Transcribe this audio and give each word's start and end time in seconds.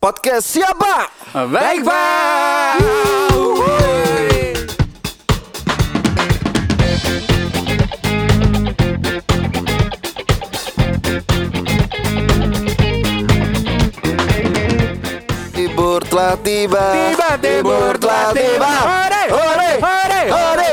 Podcast 0.00 0.48
siapa? 0.56 1.12
Baik 1.52 1.84
pak. 1.84 2.80
Libur 15.52 16.00
telah 16.08 16.34
tiba. 16.40 16.84
Tiba, 16.96 17.28
Libur 17.36 17.92
telah 18.00 18.32
tiba. 18.32 18.72
Hore, 18.80 19.24
Hore, 19.28 19.70
hore, 19.84 20.22
hore, 20.32 20.69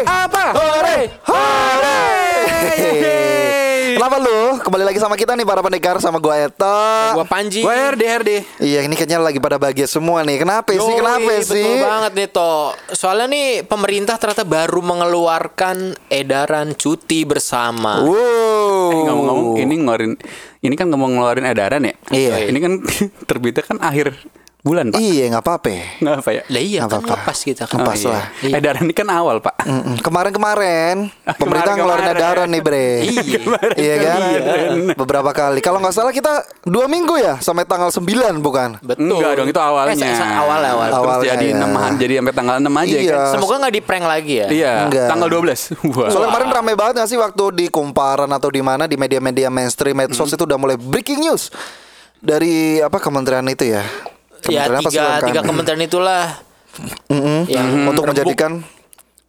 lagi 4.98 5.05
sama 5.05 5.14
kita 5.14 5.38
nih 5.38 5.45
para 5.45 5.61
pendekar 5.61 6.02
sama 6.02 6.18
gua 6.18 6.50
Eta. 6.50 7.13
Gua 7.13 7.21
Panji. 7.30 7.61
Gue 7.61 7.70
RD 7.70 8.02
RD. 8.25 8.32
Iya, 8.66 8.82
ini 8.82 8.98
kayaknya 8.98 9.21
lagi 9.21 9.38
pada 9.38 9.62
bahagia 9.62 9.86
semua 9.86 10.25
nih. 10.25 10.41
Kenapa 10.41 10.73
sih? 10.73 10.81
Yoi, 10.81 10.98
Kenapa 10.98 11.31
sih? 11.45 11.62
Betul 11.62 11.85
banget 11.85 12.12
nih 12.17 12.30
Toh 12.34 12.73
Soalnya 12.98 13.27
nih 13.30 13.48
pemerintah 13.70 14.18
ternyata 14.18 14.41
baru 14.41 14.81
mengeluarkan 14.81 15.94
edaran 16.09 16.73
cuti 16.73 17.30
bersama 17.30 18.02
Wow. 18.02 18.90
Eh, 18.90 19.02
ngomong-ngomong 19.05 19.48
ini 19.62 19.73
ngeluarin 19.85 20.13
ini 20.66 20.73
kan 20.73 20.90
ngomong 20.90 21.21
ngeluarin 21.21 21.45
edaran 21.45 21.85
ya. 21.85 21.93
Iya. 22.09 22.49
Ini 22.49 22.57
kan 22.57 22.73
terbitnya 23.29 23.62
kan 23.62 23.77
akhir 23.77 24.18
bulan 24.67 24.85
pak. 24.91 24.99
Iya, 24.99 25.23
nggak 25.31 25.41
apa-apa. 25.41 25.70
Nggak 25.98 26.16
apa 26.17 26.30
ya? 26.30 26.41
Lah 26.45 26.62
iya 26.62 26.80
Nggak 26.80 26.89
kan 26.89 26.99
apa-apa. 26.99 27.16
ngepas 27.17 27.39
kita 27.41 27.63
kan 27.63 27.77
Ngepas 27.80 27.98
iya. 27.98 28.09
lah. 28.12 28.23
Iya. 28.44 28.53
Edaran 28.59 28.84
ini 28.84 28.93
kan 28.93 29.07
awal 29.07 29.35
pak. 29.40 29.55
Mm-mm. 29.63 29.95
Kemarin-kemarin 29.99 30.95
pemerintah 31.41 31.73
ngeluarin 31.73 32.07
edaran 32.09 32.48
nih 32.48 32.62
bre 32.62 32.90
Iya. 33.02 33.40
Iya 33.88 33.95
kan. 33.98 34.20
Beberapa 34.93 35.31
kali 35.31 35.59
Kalau 35.59 35.77
nggak 35.77 35.91
salah 35.91 36.12
kita 36.12 36.34
Dua 36.62 36.85
minggu 36.85 37.16
ya 37.16 37.38
Sampai 37.38 37.63
tanggal 37.63 37.88
9 37.88 38.03
bukan 38.38 38.80
Betul 38.80 39.07
Enggak 39.13 39.31
dong 39.35 39.48
itu 39.48 39.59
awalnya. 39.59 39.95
Eh, 39.98 40.16
awal 40.17 40.59
awal 40.59 40.59
Awal. 40.59 40.88
Terus 40.88 40.98
Awalnya, 40.98 41.29
jadi 41.34 41.48
ya. 41.48 41.55
nemahan 41.57 41.93
jadi 41.95 42.13
sampai 42.18 42.34
tanggal 42.34 42.55
6 42.57 42.68
aja 42.77 42.98
Iya. 42.98 43.12
kan. 43.13 43.32
Semoga 43.34 43.54
nggak 43.57 43.73
di 43.73 43.82
prank 43.82 44.05
lagi 44.05 44.34
ya 44.35 44.48
Iya, 44.48 44.71
Enggak. 44.85 45.07
tanggal 45.07 45.29
12. 45.29 45.62
Wah. 45.95 46.10
Soalnya 46.10 46.27
kemarin 46.29 46.48
rame 46.51 46.73
banget 46.73 46.93
gak 46.98 47.10
sih 47.10 47.18
Waktu 47.18 47.43
di 47.54 47.65
kumparan 47.68 48.29
atau 48.29 48.49
di 48.49 48.60
mana 48.60 48.84
Di 48.84 48.95
media-media 48.95 49.48
mainstream 49.48 49.95
Medsos 49.95 50.27
itu 50.27 50.43
udah 50.43 50.57
mulai 50.57 50.76
breaking 50.76 51.21
news 51.21 51.49
Dari 52.18 52.82
apa 52.82 52.98
kementerian 52.98 53.45
itu 53.45 53.70
ya 53.70 53.85
Ya 54.46 54.66
apa 54.66 54.80
tiga, 54.84 55.04
UMKM? 55.16 55.26
tiga 55.26 55.41
kementerian 55.41 55.82
itulah 55.82 56.26
Mm-mm. 57.07 57.40
Yang 57.46 57.68
Untuk 57.85 58.04
rembuk. 58.04 58.07
menjadikan 58.07 58.52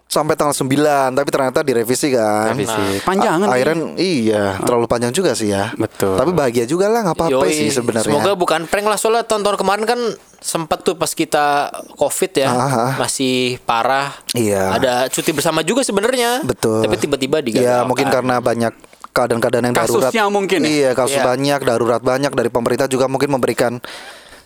Sampai 0.07 0.35
tanggal 0.35 0.57
9 0.57 0.73
Tapi 1.13 1.29
ternyata 1.29 1.61
direvisi 1.61 2.09
kan 2.09 2.53
Revisi. 2.53 2.97
Panjangan 3.03 3.45
A- 3.45 3.47
nih. 3.47 3.55
Akhirnya 3.55 3.77
iya 3.95 4.45
Terlalu 4.59 4.87
panjang 4.87 5.13
juga 5.13 5.33
sih 5.33 5.49
ya 5.49 5.69
Betul. 5.75 6.17
Tapi 6.17 6.33
bahagia 6.33 6.65
juga 6.65 6.89
lah 6.89 7.01
nggak 7.03 7.17
apa-apa 7.19 7.45
sih 7.47 7.69
sebenarnya 7.69 8.09
Semoga 8.09 8.33
bukan 8.33 8.65
prank 8.65 8.85
lah 8.85 8.97
soalnya 8.97 9.23
tahun-tahun 9.23 9.57
kemarin 9.59 9.85
kan 9.85 10.01
sempat 10.39 10.81
tuh 10.81 10.95
pas 10.95 11.11
kita 11.11 11.69
covid 11.93 12.33
ya 12.33 12.49
Ah, 12.49 12.63
ah. 12.65 12.93
masih 12.97 13.61
parah. 13.61 14.17
Iya. 14.33 14.71
Ada 14.73 14.93
cuti 15.09 15.29
bersama 15.31 15.61
juga 15.61 15.83
sebenarnya. 15.83 16.41
Betul. 16.41 16.81
Tapi 16.81 16.95
tiba-tiba 16.97 17.37
digagalkan. 17.39 17.69
Ya 17.69 17.83
mungkin 17.83 18.07
karena 18.07 18.39
banyak 18.39 18.73
keadaan-keadaan 19.11 19.65
yang 19.67 19.75
darurat. 19.75 20.09
Kasusnya 20.09 20.25
mungkin 20.29 20.63
ya? 20.63 20.71
Iya, 20.71 20.91
kasus 20.95 21.19
Iya. 21.19 21.27
banyak, 21.27 21.61
darurat 21.61 21.99
banyak 21.99 22.33
dari 22.33 22.49
pemerintah 22.49 22.87
juga 22.87 23.05
mungkin 23.05 23.29
memberikan 23.29 23.83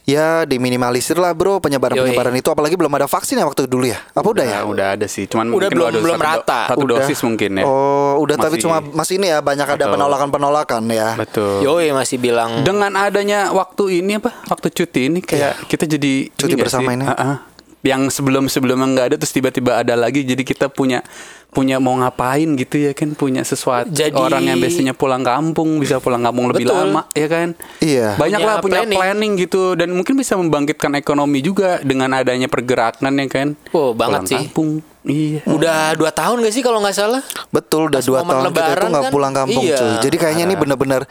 ya 0.02 0.42
diminimalisir 0.42 1.14
lah 1.14 1.30
bro 1.30 1.58
penyebaran-penyebaran 1.58 2.34
itu 2.34 2.48
apalagi 2.48 2.74
belum 2.74 2.90
ada 2.92 3.06
vaksin 3.06 3.38
ya 3.38 3.44
waktu 3.44 3.64
dulu 3.64 3.86
ya. 3.86 4.02
Apa 4.12 4.26
udah, 4.26 4.42
ya? 4.42 4.58
Ya, 4.58 4.60
udah 4.64 4.86
ada 4.94 5.06
sih. 5.06 5.24
Cuman 5.24 5.48
Udah 5.48 5.70
mungkin 5.70 5.70
belum- 5.72 6.02
belum 6.02 6.16
satu 6.16 6.24
do- 6.24 6.30
rata. 6.34 6.60
Satu 6.66 6.80
Udah. 6.82 6.96
dosis 6.98 7.20
mungkin 7.22 7.50
ya. 7.54 7.64
Oh, 7.64 8.14
udah 8.18 8.36
tapi 8.36 8.56
Masih- 8.56 8.62
cuma 8.62 8.76
masih 8.82 9.14
ini 9.16 9.26
ya 9.28 9.38
banyak 9.38 9.62
ada 9.64 9.76
Betul. 9.78 9.92
penolakan-penolakan 9.94 10.82
ya. 10.90 11.08
Betul. 11.14 11.62
Yoi 11.62 11.90
masih 11.92 12.18
bilang 12.18 12.62
Dengan 12.62 12.90
adanya 12.92 13.50
waktu 13.50 14.00
ini 14.00 14.18
apa? 14.18 14.30
Waktu 14.48 14.68
cuti 14.72 15.00
ini 15.06 15.20
kayak 15.20 15.66
kita 15.66 15.86
jadi 15.86 16.12
Iya. 16.24 16.34
Cuti 16.34 16.52
nggak 16.52 16.66
bersama 16.66 16.90
sih? 16.90 16.96
ini. 16.98 17.04
Ah, 17.04 17.14
ah. 17.14 17.36
Yang 17.82 18.14
sebelum-sebelumnya 18.14 18.86
nggak 18.88 19.06
ada 19.10 19.16
terus 19.18 19.30
tiba-tiba 19.30 19.74
ada 19.76 19.94
lagi 19.94 20.22
jadi 20.22 20.38
kita 20.40 20.66
punya 20.66 21.02
punya 21.48 21.76
mau 21.76 21.92
ngapain 21.94 22.48
gitu 22.56 22.80
ya 22.80 22.92
kan 22.92 23.12
punya 23.12 23.42
sesuatu 23.42 23.92
Jadi- 23.92 24.14
orang 24.14 24.40
yang 24.42 24.56
biasanya 24.56 24.94
pulang 24.94 25.20
kampung 25.20 25.76
bisa 25.76 25.98
pulang 25.98 26.22
kampung 26.22 26.48
lebih 26.48 26.64
Betul. 26.64 26.88
lama 26.88 27.04
ya 27.12 27.26
kan 27.26 27.48
Iya. 27.76 28.16
banyak 28.16 28.38
Punya 28.38 28.48
lah 28.48 28.56
punya 28.56 28.80
planning. 28.80 28.96
planning. 28.96 29.32
gitu 29.36 29.62
dan 29.74 29.90
mungkin 29.90 30.16
bisa 30.16 30.32
membangkitkan 30.34 30.94
ekonomi 30.94 31.42
juga 31.42 31.76
dengan 31.80 32.08
adanya 32.14 32.48
pergerakan 32.48 33.12
ya 33.12 33.26
kan 33.26 33.48
Oh, 33.70 33.92
banget 33.92 34.08
pulang 34.08 34.24
sih. 34.24 34.36
kampung 34.40 34.70
iya 35.04 35.44
udah 35.44 35.92
dua 35.92 36.08
tahun 36.10 36.40
gak 36.40 36.54
sih 36.54 36.62
kalau 36.62 36.78
nggak 36.78 36.94
salah? 36.94 37.20
Betul 37.50 37.90
udah 37.90 37.98
Pas 37.98 38.06
dua 38.06 38.18
tahun 38.22 38.30
kita 38.30 38.48
itu 38.48 38.56
lebaran 38.62 38.88
nggak 38.88 39.04
kan? 39.04 39.12
pulang 39.12 39.32
kampung 39.34 39.62
Iya. 39.62 39.76
cuy. 39.76 39.92
Jadi 40.00 40.16
kayaknya 40.16 40.44
ini 40.46 40.56
benar-benar 40.56 41.02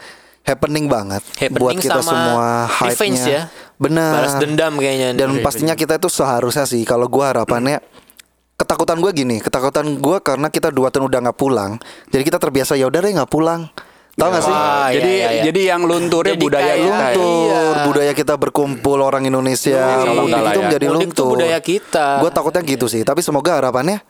happening 0.42 0.86
banget 0.88 1.22
Happening 1.36 1.54
buat 1.54 1.74
kita 1.76 2.00
sama 2.00 2.10
semua 2.10 2.46
hype-nya. 2.82 3.24
ya. 3.24 3.42
Benar. 3.82 4.12
Balas 4.16 4.34
dendam 4.38 4.72
kayaknya. 4.76 5.08
Dan 5.12 5.28
nih. 5.34 5.42
pastinya 5.42 5.74
kita 5.74 5.96
itu 5.96 6.06
seharusnya 6.06 6.62
sih 6.62 6.82
kalau 6.82 7.06
gua 7.06 7.32
harapannya 7.32 7.82
ketakutan 8.54 8.96
gua 8.96 9.10
gini, 9.10 9.38
ketakutan 9.38 9.98
gua 9.98 10.18
karena 10.18 10.46
kita 10.46 10.68
dua 10.68 10.88
tahun 10.88 11.08
udah 11.08 11.20
nggak 11.20 11.36
pulang, 11.36 11.82
jadi 12.08 12.22
kita 12.22 12.38
terbiasa 12.38 12.72
ya 12.74 12.86
udah 12.86 13.00
deh 13.00 13.12
nggak 13.12 13.26
pulang. 13.28 13.66
Tahu 14.12 14.28
nggak 14.28 14.44
sih? 14.44 14.52
Wah, 14.52 14.60
iya, 14.86 14.92
jadi 14.92 15.10
iya, 15.10 15.28
iya. 15.32 15.42
jadi 15.42 15.60
yang 15.66 15.82
lunturnya 15.82 16.36
Jadi 16.36 16.44
budaya 16.44 16.64
kayak- 16.68 16.84
kita 16.84 16.92
ya. 16.92 17.16
luntur 17.16 17.48
Iya. 17.72 17.82
budaya 17.82 18.12
kita 18.12 18.34
berkumpul 18.36 18.98
orang 19.00 19.22
Indonesia 19.24 19.72
Iya, 19.72 20.12
mudik 20.12 20.28
iya, 20.28 20.44
itu 20.44 20.52
iya. 20.52 20.62
menjadi 20.62 20.84
Mudik 20.86 20.96
luntur 21.00 21.32
budaya 21.32 21.58
kita. 21.58 22.06
gue 22.20 22.30
takutnya 22.30 22.62
gitu 22.62 22.86
sih 22.86 23.02
tapi 23.02 23.18
semoga 23.18 23.56
harapannya 23.56 24.04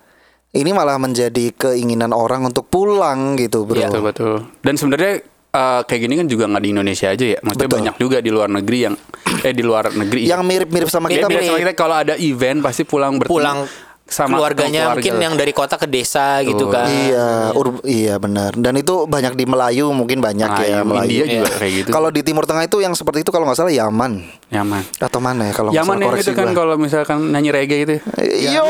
ini 0.53 0.71
malah 0.71 0.99
menjadi 0.99 1.54
keinginan 1.54 2.10
orang 2.10 2.43
untuk 2.43 2.66
pulang 2.66 3.39
gitu 3.39 3.62
bro 3.62 3.78
Iya. 3.78 3.89
Betul 3.89 4.03
betul. 4.04 4.34
Dan 4.59 4.75
sebenarnya 4.75 5.12
eh, 5.49 5.81
kayak 5.87 6.00
gini 6.03 6.15
kan 6.19 6.27
juga 6.27 6.44
nggak 6.47 6.60
di 6.60 6.71
Indonesia 6.72 7.06
aja 7.06 7.25
ya. 7.28 7.39
Maksudnya 7.39 7.69
Betul. 7.69 7.78
banyak 7.78 7.94
juga 7.97 8.16
di 8.19 8.31
luar 8.31 8.49
negeri 8.50 8.78
yang 8.83 8.94
eh 9.42 9.53
di 9.53 9.60
luar 9.60 9.91
negeri. 9.91 10.22
yang 10.22 10.41
mirip-mirip 10.41 10.86
sama 10.86 11.06
kita 11.06 11.26
kita 11.26 11.28
Mirip-mirip. 11.28 11.50
sama 11.50 11.58
kita 11.60 11.72
kalau 11.75 11.97
ada 11.97 12.14
event 12.14 12.58
pasti 12.60 12.82
pulang 12.82 13.19
bertemu 13.19 13.32
pulang 13.32 13.58
sama 14.04 14.36
keluarganya 14.36 14.80
keluarga. 14.84 14.97
mungkin 14.98 15.14
yang 15.19 15.34
dari 15.34 15.53
kota 15.53 15.75
ke 15.75 15.86
desa 15.86 16.42
gitu 16.42 16.69
Betul. 16.69 16.75
kan. 16.75 16.84
Iya, 16.86 17.26
ur- 17.54 17.80
iya 17.82 18.14
benar. 18.16 18.53
Dan 18.53 18.76
itu 18.76 19.04
banyak 19.04 19.32
di 19.32 19.44
Melayu 19.44 19.88
mungkin 19.91 20.20
banyak 20.20 20.47
Nah, 20.47 20.60
ya 20.60 20.69
yang 20.76 20.84
Melayu. 20.84 21.08
India 21.08 21.25
juga 21.32 21.48
Iya. 21.48 21.56
kayak 21.56 21.72
gitu. 21.75 21.88
Kalau 21.91 22.08
di 22.08 22.20
Timur 22.20 22.44
Tengah 22.44 22.62
itu 22.62 22.78
yang 22.78 22.92
seperti 22.92 23.19
itu 23.20 23.30
kalau 23.30 23.47
nggak 23.47 23.56
salah 23.56 23.72
Yaman 23.72 24.20
Yaman. 24.48 24.82
atau 25.00 25.19
mana 25.19 25.42
ya 25.44 25.53
kalau 25.53 25.70
Yaman 25.72 25.97
yang 25.98 26.12
itu 26.14 26.32
kan 26.32 26.48
kalau 26.53 26.76
misalkan 26.76 27.19
nyanyi 27.26 27.50
reggae 27.50 27.78
itu 27.80 27.94
Iya. 28.20 28.60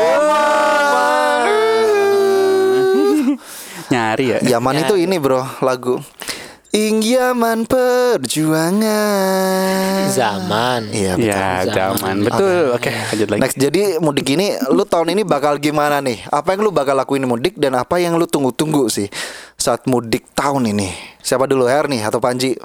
nyari 3.85 4.25
ya. 4.27 4.37
Yaman 4.49 4.75
itu 4.79 4.93
ini 4.95 5.15
bro 5.17 5.43
lagu 5.59 5.99
Ing 6.73 7.05
Yaman 7.05 7.69
perjuangan. 7.69 8.81
Zaman. 10.09 10.89
Iya 10.89 11.13
betul. 11.21 11.29
Ya, 11.29 11.69
Zaman. 11.69 11.69
zaman. 11.69 12.25
Betul. 12.25 12.73
Oke, 12.73 12.89
lanjut 12.89 13.27
lagi. 13.29 13.41
Next, 13.45 13.61
jadi 13.61 14.01
mudik 14.01 14.33
ini 14.33 14.57
lu 14.73 14.81
tahun 14.81 15.13
ini 15.13 15.21
bakal 15.21 15.61
gimana 15.61 16.01
nih? 16.01 16.25
Apa 16.33 16.57
yang 16.57 16.65
lu 16.65 16.73
bakal 16.73 16.97
lakuin 16.97 17.21
di 17.21 17.29
mudik 17.29 17.61
dan 17.61 17.77
apa 17.77 18.01
yang 18.01 18.17
lu 18.17 18.25
tunggu-tunggu 18.25 18.89
sih 18.89 19.05
saat 19.53 19.85
mudik 19.85 20.33
tahun 20.33 20.73
ini? 20.73 20.89
Siapa 21.21 21.45
dulu 21.45 21.69
Her 21.69 21.85
nih 21.85 22.09
atau 22.09 22.17
Panji? 22.17 22.57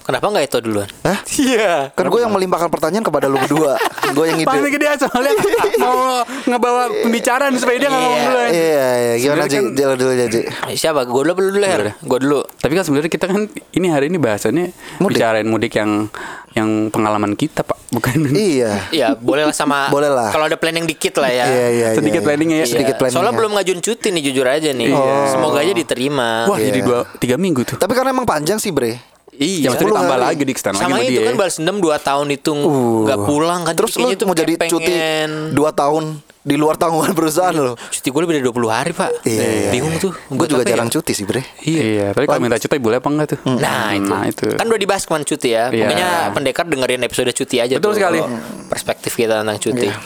Kenapa 0.00 0.24
nggak 0.26 0.44
itu 0.46 0.56
duluan? 0.58 0.88
Hah? 1.04 1.20
Iya. 1.36 1.92
Kan 1.92 2.08
gue 2.08 2.16
yang 2.18 2.32
melimpahkan 2.32 2.66
pertanyaan 2.66 3.04
kepada 3.04 3.28
lu 3.28 3.36
berdua. 3.36 3.76
gue 4.08 4.24
yang 4.24 4.40
ide. 4.40 4.48
Paling 4.48 4.72
gede 4.72 4.86
soalnya 4.98 5.32
mau 5.84 5.98
ngebawa 6.44 6.88
pembicaraan 7.04 7.52
supaya 7.54 7.76
dia 7.76 7.86
nggak 7.86 8.00
ngomong 8.00 8.16
Iya. 8.16 8.26
dulu. 8.26 8.40
Iya, 8.40 8.48
iya. 8.48 9.12
Gimana? 9.14 9.20
Sebenarnya 9.44 9.52
kan- 9.52 9.76
Jalan 9.76 9.96
dulu 9.96 10.12
Ji. 10.16 10.40
Siapa? 10.74 11.00
Gue 11.04 11.22
dulu 11.22 11.50
dulu. 11.52 11.60
Her? 11.60 11.82
Gue 11.94 12.18
dulu. 12.18 12.40
Tapi 12.56 12.72
kan 12.72 12.82
sebenarnya 12.82 13.10
kita 13.10 13.26
kan 13.26 13.40
ini 13.70 13.86
hari 13.86 14.08
ini 14.08 14.16
bahasannya 14.16 14.72
Mudik. 14.98 15.20
bicarain 15.20 15.44
mudik 15.44 15.72
yang 15.74 16.08
yang 16.50 16.88
pengalaman 16.88 17.36
kita 17.36 17.60
pak, 17.60 17.76
bukan? 17.88 18.32
Iya. 18.32 18.88
Iya, 18.90 19.08
boleh 19.14 19.44
lah 19.44 19.54
sama. 19.54 19.86
Boleh 19.94 20.08
lah. 20.08 20.32
Kalau 20.32 20.48
ada 20.48 20.56
planning 20.56 20.84
dikit 20.84 21.20
lah 21.20 21.28
ya. 21.28 21.44
Iya, 21.44 21.66
iya. 21.70 21.88
Sedikit 21.92 22.18
iya. 22.18 22.26
planningnya 22.26 22.58
ya. 22.58 22.64
Iya. 22.64 22.72
Sedikit 22.72 22.94
planning. 22.96 23.14
Soalnya 23.14 23.34
belum 23.36 23.52
ngajuin 23.54 23.78
cuti 23.78 24.08
nih 24.10 24.22
jujur 24.24 24.46
aja 24.48 24.70
nih. 24.72 24.88
Iya. 24.88 25.14
Semoga 25.28 25.60
aja 25.60 25.70
diterima. 25.70 26.48
Wah 26.48 26.56
Iya. 26.56 26.72
jadi 26.72 26.80
dua 26.80 26.98
tiga 27.20 27.36
minggu 27.36 27.62
tuh. 27.62 27.76
Tapi 27.76 27.92
karena 27.92 28.10
emang 28.10 28.24
panjang 28.24 28.56
sih, 28.56 28.72
Bre. 28.72 28.96
Ya 29.38 29.46
Iya. 29.46 29.70
10 29.70 29.86
ditambah 29.86 30.02
hari. 30.12 30.26
lagi 30.26 30.42
di 30.42 30.50
lagi 30.50 30.62
Sama 30.68 30.78
sama 30.82 30.96
itu 30.98 31.10
dia. 31.14 31.22
kan 31.24 31.34
balas 31.36 31.54
dendam 31.56 31.78
2 31.78 31.94
tahun 32.00 32.26
itu 32.28 32.50
Uh. 32.50 33.06
nggak 33.06 33.18
pulang 33.22 33.60
kan. 33.62 33.72
Terus 33.72 33.92
lu 33.94 34.06
mau 34.26 34.34
jadi 34.34 34.52
kayak 34.52 34.66
cuti 34.68 34.90
pengen- 34.90 35.54
2 35.54 35.70
tahun 35.72 36.04
di 36.40 36.56
luar 36.56 36.74
tanggungan 36.74 37.12
perusahaan 37.12 37.52
lo. 37.52 37.78
Cuti 37.78 38.08
gue 38.08 38.20
lebih 38.20 38.34
dari 38.34 38.44
20 38.44 38.66
hari 38.68 38.90
pak 38.90 39.10
Iya. 39.22 39.70
Bingung 39.70 39.94
tuh 39.96 40.10
Gue 40.28 40.44
juga 40.44 40.64
apa 40.64 40.66
ya? 40.66 40.74
jarang 40.74 40.88
cuti 40.88 41.12
sih, 41.12 41.22
Bre. 41.22 41.44
Iya, 41.60 42.10
tapi 42.10 42.24
kalau 42.24 42.40
minta 42.40 42.56
cuti 42.56 42.76
boleh 42.78 42.98
apa 42.98 43.08
enggak 43.08 43.26
tuh? 43.30 43.40
Nah 43.54 43.92
itu. 43.92 44.08
Nah, 44.08 44.24
itu. 44.24 44.46
Kan 44.52 44.66
udah 44.66 44.80
dibahas 44.80 45.02
kemarin 45.04 45.22
cuti 45.24 45.48
ya 45.50 45.64
Iya. 45.68 45.86
Pokoknya 45.86 46.08
pendekar 46.32 46.64
dengerin 46.64 47.02
episode 47.02 47.30
cuti 47.32 47.56
aja 47.58 47.74
Betul 47.74 47.90
tuh, 47.90 47.96
sekali. 47.96 48.18
Perspektif 48.66 49.12
kita 49.14 49.38
tentang 49.38 49.56
cuti 49.56 49.86
Iya. 49.86 49.96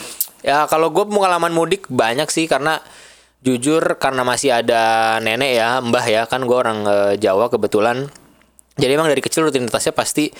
Ya 0.42 0.58
kalau 0.66 0.90
gue 0.90 1.04
pengalaman 1.04 1.50
mudik 1.50 1.86
banyak 1.86 2.26
sih 2.26 2.44
Karena 2.44 2.82
jujur 3.40 3.96
karena 3.96 4.22
masih 4.22 4.52
ada 4.52 4.82
nenek 5.18 5.52
ya 5.52 5.78
Mbah 5.78 6.04
ya 6.04 6.22
Kan 6.26 6.42
gue 6.42 6.54
orang 6.54 6.82
eh, 6.82 7.12
Jawa 7.16 7.46
kebetulan 7.46 8.10
Jadi 8.72 8.88
emang 8.92 9.04
dari 9.06 9.20
kecil 9.20 9.44
rutinitasnya 9.44 9.92
pasti 9.92 10.32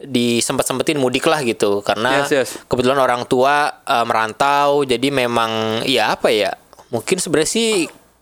disempet-sempetin 0.00 0.96
mudik 0.96 1.26
lah 1.26 1.42
gitu. 1.42 1.82
Karena 1.82 2.22
Yes, 2.24 2.30
yes. 2.30 2.50
kebetulan 2.66 2.96
orang 2.96 3.26
tua 3.26 3.82
eh, 3.82 4.04
merantau 4.04 4.82
jadi 4.82 5.08
memang 5.10 5.82
ya 5.84 6.14
apa 6.14 6.30
ya 6.30 6.54
mungkin 6.90 7.18
sebenarnya 7.18 7.50
sih 7.50 7.70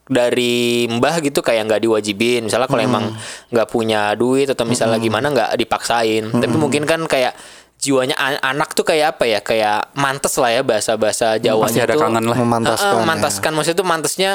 dari 0.08 0.88
mbah 0.88 1.20
gitu 1.20 1.44
kayak 1.44 1.68
nggak 1.68 1.82
diwajibin. 1.84 2.48
Misalnya 2.48 2.66
kalau 2.66 2.80
emang 2.82 3.04
nggak 3.52 3.68
punya 3.68 4.16
duit 4.16 4.48
atau 4.48 4.64
misalnya 4.64 4.96
gimana 4.96 5.28
nggak 5.28 5.50
dipaksain. 5.54 6.32
Tapi 6.32 6.56
mungkin 6.56 6.88
kan 6.88 7.04
kayak 7.04 7.36
jiwanya 7.78 8.16
an- 8.18 8.42
anak 8.42 8.74
tuh 8.74 8.82
kayak 8.82 9.14
apa 9.14 9.24
ya 9.28 9.38
kayak 9.38 9.94
mantes 9.94 10.34
lah 10.34 10.50
ya 10.50 10.66
bahasa-bahasa 10.66 11.38
Jawa 11.38 11.70
Masih 11.70 11.86
ada 11.86 11.94
kangen 11.94 12.26
lah. 12.26 12.34
Memantaskan, 12.34 12.90
ya. 12.90 12.98
memantaskan. 13.04 13.50
maksudnya 13.54 13.78
tuh 13.78 13.86
mantesnya 13.86 14.30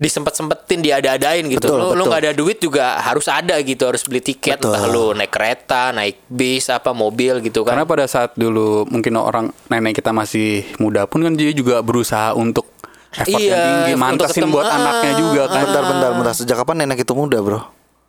disempet-sempetin 0.00 0.80
diada-adain 0.80 1.44
gitu 1.44 1.60
Betul, 1.60 1.76
lu 1.76 1.84
lu 1.84 1.92
betul. 1.92 2.06
nggak 2.08 2.20
ada 2.22 2.32
duit 2.32 2.56
juga 2.58 2.84
harus 2.98 3.28
ada 3.28 3.60
gitu 3.60 3.84
harus 3.84 4.00
beli 4.00 4.18
tiket 4.18 4.56
Betul. 4.56 4.72
entah 4.72 4.84
lu 4.86 5.12
naik 5.12 5.28
kereta 5.28 5.92
naik 5.92 6.24
bis 6.26 6.66
apa 6.66 6.90
mobil 6.90 7.38
gitu 7.38 7.60
kan 7.62 7.76
Karena 7.76 7.84
pada 7.84 8.04
saat 8.04 8.32
dulu 8.32 8.88
mungkin 8.88 9.12
orang 9.14 9.52
nenek 9.68 9.94
kita 9.94 10.10
masih 10.10 10.64
muda 10.76 11.04
pun 11.04 11.20
kan 11.20 11.36
dia 11.36 11.52
juga 11.52 11.78
berusaha 11.80 12.32
untuk 12.32 12.64
effort 13.12 13.28
yang 13.28 13.44
Iya, 13.44 13.60
tinggi, 13.60 13.92
untuk 13.92 14.00
mantesin 14.00 14.34
ketemu. 14.40 14.54
buat 14.54 14.66
Ah, 14.66 14.76
anaknya 14.76 15.12
juga 15.14 15.42
kan. 15.46 15.62
Bentar, 15.62 15.82
bentar, 15.84 16.10
bentar. 16.14 16.32
Sejak 16.32 16.56
kapan 16.56 16.76
nenek 16.80 16.98
itu 17.00 17.12
muda, 17.12 17.38
bro? 17.38 17.60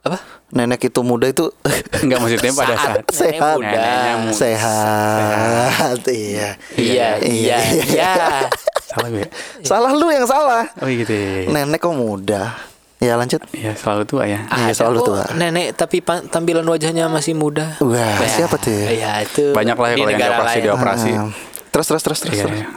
apa 0.01 0.17
Nenek 0.49 0.81
itu 0.83 1.01
muda 1.01 1.25
itu 1.25 1.45
Enggak 2.01 2.17
maksudnya 2.19 2.49
pada 2.51 2.73
Saat 2.73 3.05
Sehat. 3.11 3.53
muda. 3.55 3.69
Muda. 4.17 4.33
sehat. 4.33 5.99
Iya. 6.07 6.49
iya 6.73 7.09
iya 7.19 7.57
iya 7.83 8.13
salah 8.91 9.07
gue. 9.09 9.25
Salah 9.61 9.91
lu 9.91 10.07
yang 10.07 10.25
salah. 10.25 10.63
Oh 10.77 10.87
gitu. 10.87 11.09
ya. 11.09 11.47
Nenek 11.47 11.79
kok 11.79 11.91
muda? 11.91 12.53
Ya 12.97 13.15
lanjut. 13.15 13.41
Iya 13.49 13.73
selalu 13.73 14.03
tua 14.05 14.23
ya. 14.25 14.45
Iya, 14.45 14.65
Ada 14.67 14.73
selalu 14.77 14.99
tua. 15.01 15.23
nenek 15.33 15.73
tapi 15.73 15.97
tampilan 16.03 16.61
wajahnya 16.63 17.07
masih 17.07 17.33
muda 17.33 17.73
Wah, 17.79 18.21
Ya, 18.21 18.29
siapa 18.29 18.55
tuh? 18.55 18.69
Iya 18.69 19.21
itu 19.21 19.51
Banyak 19.51 19.73
lah 19.73 19.89
ya 19.89 19.95
kalau 19.95 20.05
yang 20.07 20.19
dioperasi 20.19 20.53
lain. 20.53 20.63
dioperasi. 20.63 21.09
Ah, 21.11 21.29
terus 21.67 21.85
terus 21.87 22.03
terus 22.03 22.19
terus. 22.21 22.35
Iya, 22.35 22.45
terus. 22.45 22.57
iya. 22.57 22.67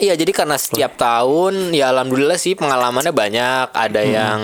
Iya 0.00 0.14
jadi 0.16 0.32
karena 0.32 0.54
setiap 0.54 0.94
tahun 0.94 1.70
ya 1.70 1.90
alhamdulillah 1.90 2.34
sih 2.36 2.54
pengalamannya 2.54 3.12
banyak. 3.12 3.66
Ada 3.70 4.00
Hmm. 4.00 4.10
yang 4.10 4.40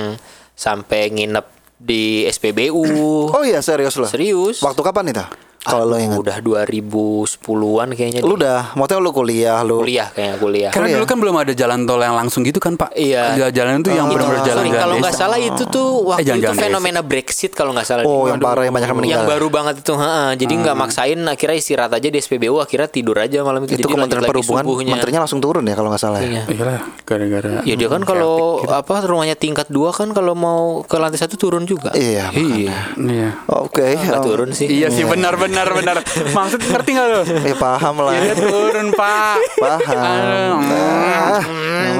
sampai 0.54 1.10
nginep 1.10 1.46
di 1.76 2.22
SPBU. 2.24 2.86
Oh 3.28 3.42
iya 3.42 3.58
serius 3.58 3.94
loh. 3.94 4.06
Serius? 4.06 4.62
Waktu 4.62 4.80
kapan 4.80 5.10
itu? 5.10 5.24
Kalau 5.66 5.84
lo 5.86 5.96
ingat. 5.96 6.16
Udah 6.16 6.36
2010-an 6.38 7.88
kayaknya. 7.90 8.20
Lu 8.20 8.34
deh. 8.34 8.44
udah, 8.44 8.60
maksudnya 8.74 9.00
lu 9.00 9.10
kuliah, 9.10 9.58
lu 9.60 9.80
kuliah 9.80 10.08
kayaknya 10.08 10.36
kuliah. 10.36 10.70
Karena 10.70 10.86
Iya. 10.86 10.94
dulu 10.94 11.04
kan 11.06 11.18
belum 11.18 11.36
ada 11.38 11.52
jalan 11.52 11.78
tol 11.82 11.98
yang 11.98 12.12
langsung 12.14 12.40
gitu 12.42 12.58
kan 12.58 12.74
Pak. 12.74 12.92
Iya. 12.94 13.48
Jalan 13.48 13.80
itu 13.80 13.90
yang 13.90 14.04
Oh, 14.04 14.12
benar-benar 14.12 14.44
jalan 14.44 14.64
kalau 14.70 14.94
nggak 14.98 15.10
desa. 15.10 15.22
salah 15.24 15.38
itu 15.38 15.62
tuh 15.66 15.88
waktu 16.04 16.20
Eh, 16.20 16.26
jangan- 16.26 16.36
itu 16.36 16.44
jangan 16.44 16.56
desa. 16.56 16.66
fenomena 16.68 17.00
Brexit 17.00 17.50
kalau 17.50 17.70
nggak 17.72 17.86
salah. 17.86 18.02
Oh, 18.04 18.26
yang 18.26 18.36
parah 18.38 18.62
yang 18.62 18.74
banyak 18.74 18.86
yang 18.86 18.98
meninggal. 18.98 19.16
Yang 19.16 19.30
baru 19.30 19.46
banget 19.48 19.74
itu, 19.80 19.92
ha, 19.94 20.10
jadi 20.34 20.52
nggak 20.54 20.76
maksain 20.76 21.18
akhirnya 21.24 21.56
istirahat 21.56 21.92
aja 21.92 22.08
di 22.08 22.18
SPBU 22.18 22.56
akhirnya 22.58 22.86
tidur 22.86 23.16
aja 23.16 23.40
malam 23.40 23.62
itu. 23.62 23.72
itu 23.72 23.80
Jadi 23.80 23.90
Kementerian 23.90 24.22
lagi 24.22 24.32
Perhubungan, 24.32 24.64
subuhnya. 24.64 24.92
menterinya 24.92 25.20
langsung 25.22 25.40
turun 25.40 25.64
ya 25.64 25.74
kalau 25.74 25.88
nggak 25.88 26.02
salah. 26.02 26.20
ya? 26.20 26.26
Iya. 26.26 26.42
Iyalah, 26.46 26.78
gara-gara 27.02 27.50
Ya 27.64 27.74
dia 27.74 27.88
kan 27.88 28.02
kalau 28.02 28.34
apa 28.62 28.94
rumahnya 29.02 29.34
tingkat 29.34 29.66
dua 29.68 29.90
kan 29.90 30.10
kalau 30.10 30.34
mau 30.34 30.82
ke 30.82 30.96
lantai 30.96 31.16
satu 31.16 31.34
turun 31.34 31.64
juga. 31.64 31.90
Iya. 31.94 32.28
Iya. 32.30 32.76
Iya. 32.94 33.28
Oke. 33.48 33.96
Oh. 34.12 34.22
turun 34.24 34.50
sih. 34.50 34.66
Iya 34.66 34.88
sih 34.88 35.04
benar 35.04 35.34
benar 35.54 35.68
benar. 35.70 35.96
Maksud 36.28 36.60
ngerti 36.60 36.90
nggak 36.90 37.06
lo? 37.06 37.20
Ya 37.22 37.54
paham 37.54 37.94
lah. 38.00 38.12
Iya 38.12 38.34
turun 38.34 38.88
Pak. 38.90 39.36
Paham. 39.56 40.58
Aduh, 40.58 40.74
Ah. 41.14 41.40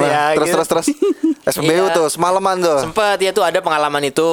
ya, 0.04 0.22
terus 0.34 0.48
gitu. 0.48 0.56
terus 0.56 0.68
terus. 0.68 0.86
SPBU 1.46 1.86
Iya. 1.86 1.94
tuh 1.94 2.06
semalaman 2.08 2.58
tuh. 2.58 2.78
Sempet 2.82 3.18
ya 3.20 3.30
tuh 3.30 3.42
ada 3.42 3.58
pengalaman 3.58 4.02
itu. 4.02 4.26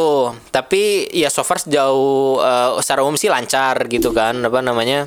Tapi 0.50 1.06
ya 1.12 1.30
so 1.30 1.42
far 1.42 1.58
sejauh 1.58 2.40
eh, 2.40 2.70
secara 2.82 3.02
umum 3.02 3.14
sih 3.14 3.28
lancar 3.28 3.78
gitu 3.86 4.10
kan. 4.12 4.34
Apa 4.42 4.60
namanya? 4.60 5.06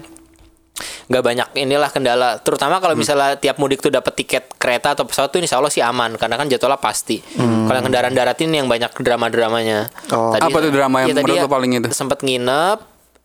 nggak 1.05 1.21
banyak 1.23 1.49
inilah 1.55 1.87
kendala 1.87 2.41
terutama 2.41 2.81
kalau 2.81 2.97
misalnya 2.97 3.37
tiap 3.37 3.61
mudik 3.63 3.79
tuh 3.79 3.93
dapat 3.93 4.11
tiket 4.17 4.51
kereta 4.57 4.97
atau 4.97 5.05
pesawat 5.05 5.29
tuh 5.29 5.39
insya 5.39 5.61
Allah 5.61 5.71
sih 5.71 5.79
aman 5.79 6.17
karena 6.17 6.35
kan 6.35 6.49
jadwalnya 6.49 6.81
pasti 6.81 7.21
kalau 7.37 7.71
yang 7.71 7.87
kendaraan 7.87 8.11
darat 8.11 8.35
ini 8.41 8.59
yang 8.59 8.67
banyak 8.67 8.91
drama 8.99 9.29
dramanya 9.29 9.87
Oh. 10.11 10.33
Apa 10.33 10.51
tuh 10.59 10.73
drama 10.73 11.05
yang 11.05 11.13
ya, 11.13 11.21
tadi 11.21 11.31
menurut 11.31 11.39
ya 11.39 11.47
lo 11.47 11.53
paling 11.53 11.71
itu? 11.77 11.89
sempat 11.93 12.25
nginep 12.25 12.79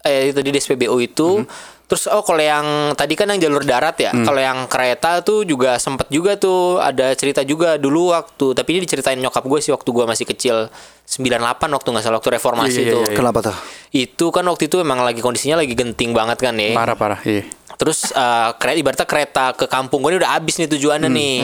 eh 0.06 0.31
itu 0.31 0.40
di 0.40 0.51
SPBU 0.56 0.98
itu. 1.01 1.44
Terus 1.90 2.06
oh 2.06 2.22
kalau 2.22 2.38
yang 2.38 2.94
tadi 2.94 3.18
kan 3.18 3.34
yang 3.34 3.50
jalur 3.50 3.66
darat 3.66 3.98
ya 3.98 4.13
kalau 4.13 4.38
yang 4.38 4.69
kereta 4.69 5.25
tuh 5.25 5.42
juga 5.42 5.81
sempet 5.81 6.06
juga 6.13 6.38
tuh 6.38 6.78
ada 6.78 7.18
cerita 7.18 7.42
juga 7.42 7.81
dulu 7.81 8.13
waktu 8.13 8.54
tapi 8.54 8.78
ini 8.78 8.86
diceritain 8.86 9.18
nyokap 9.18 9.42
gue 9.42 9.57
sih 9.57 9.74
waktu 9.74 9.90
gue 9.90 10.06
masih 10.06 10.30
kecil 10.30 10.69
98 11.10 11.42
waktu 11.74 11.88
nggak 11.90 12.04
salah 12.06 12.18
waktu 12.22 12.32
reformasi 12.38 12.70
Iya, 12.70 12.86
iya, 12.86 12.94
tuh 12.94 13.02
iya, 13.02 13.10
iya. 13.10 13.18
Kenapa 13.18 13.40
tuh? 13.42 13.58
itu 13.90 14.26
kan 14.30 14.46
waktu 14.46 14.70
itu 14.70 14.78
emang 14.78 15.02
lagi 15.02 15.18
kondisinya 15.18 15.58
lagi 15.58 15.74
genting 15.74 16.14
banget 16.14 16.38
kan 16.38 16.54
ya 16.54 16.78
Parah 16.78 16.94
parah. 16.94 17.20
Iya. 17.26 17.50
Terus 17.80 18.12
eh, 18.12 18.50
kereta 18.60 18.76
ibaratnya 18.76 19.08
kereta 19.08 19.46
ke 19.56 19.64
kampung 19.66 20.04
gue 20.04 20.12
ini 20.12 20.20
udah 20.20 20.36
habis 20.36 20.60
nih 20.60 20.68
tujuannya 20.68 21.08
nih. 21.08 21.38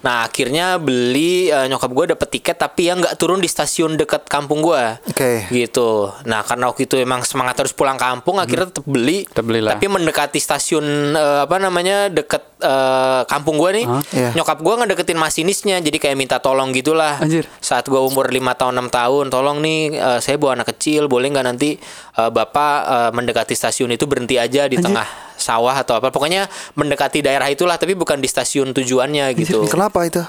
Nah 0.00 0.24
akhirnya 0.24 0.80
beli 0.80 1.52
eh, 1.52 1.68
nyokap 1.68 1.92
gue 1.92 2.04
dapet 2.16 2.28
tiket 2.40 2.56
tapi 2.56 2.88
yang 2.88 3.04
nggak 3.04 3.20
turun 3.20 3.36
di 3.36 3.46
stasiun 3.46 4.00
dekat 4.00 4.24
kampung 4.24 4.64
gue. 4.64 4.80
Oke. 5.12 5.44
Gitu. 5.52 6.08
Nah 6.24 6.40
karena 6.40 6.72
waktu 6.72 6.88
itu 6.88 6.96
emang 6.96 7.20
semangat 7.22 7.60
harus 7.60 7.76
pulang 7.76 8.00
kampung 8.00 8.40
akhirnya 8.40 8.72
tetap 8.72 8.88
beli. 8.88 9.28
Tetep 9.28 9.44
beli 9.44 9.60
lah. 9.60 9.76
Tapi 9.76 9.86
mendekati 9.92 10.40
stasiun 10.40 10.86
eh, 11.12 11.40
apa 11.44 11.60
namanya 11.60 12.08
deket 12.08 12.53
eh, 12.64 13.22
kampung 13.28 13.60
gue 13.60 13.70
nih. 13.76 13.86
Iya. 14.10 14.30
Nyokap 14.32 14.64
gue 14.64 14.74
ngedeketin 14.80 15.20
masinisnya 15.20 15.76
jadi 15.78 15.96
kayak 16.00 16.16
minta 16.16 16.40
tolong 16.40 16.72
gitulah. 16.72 17.20
Anjir. 17.20 17.44
Saat 17.60 17.86
gue 17.86 18.00
umur 18.00 18.32
5 18.32 18.40
tahun 18.56 18.74
6 18.80 18.88
tahun 18.88 19.24
tolong 19.28 19.60
nih 19.60 19.80
eh, 19.92 20.18
saya 20.24 20.40
bawa 20.40 20.56
anak 20.58 20.72
kecil 20.72 21.06
boleh 21.06 21.28
nggak 21.28 21.44
nanti 21.44 21.76
eh, 22.16 22.30
bapak 22.32 22.76
eh, 22.88 23.10
mendekati 23.12 23.52
stasiun 23.52 23.92
itu 23.92 24.08
berhenti 24.08 24.40
aja 24.40 24.64
di 24.64 24.80
tengah 24.80 25.04
sawah 25.34 25.74
atau 25.74 25.98
apa 25.98 26.08
pokoknya 26.08 26.46
mendekati 26.78 27.18
daerah 27.20 27.50
itulah 27.50 27.74
tapi 27.74 27.92
bukan 27.92 28.16
di 28.16 28.30
stasiun 28.30 28.70
tujuannya 28.70 29.34
gitu 29.34 29.66
Kenapa 29.66 30.06
itu? 30.06 30.22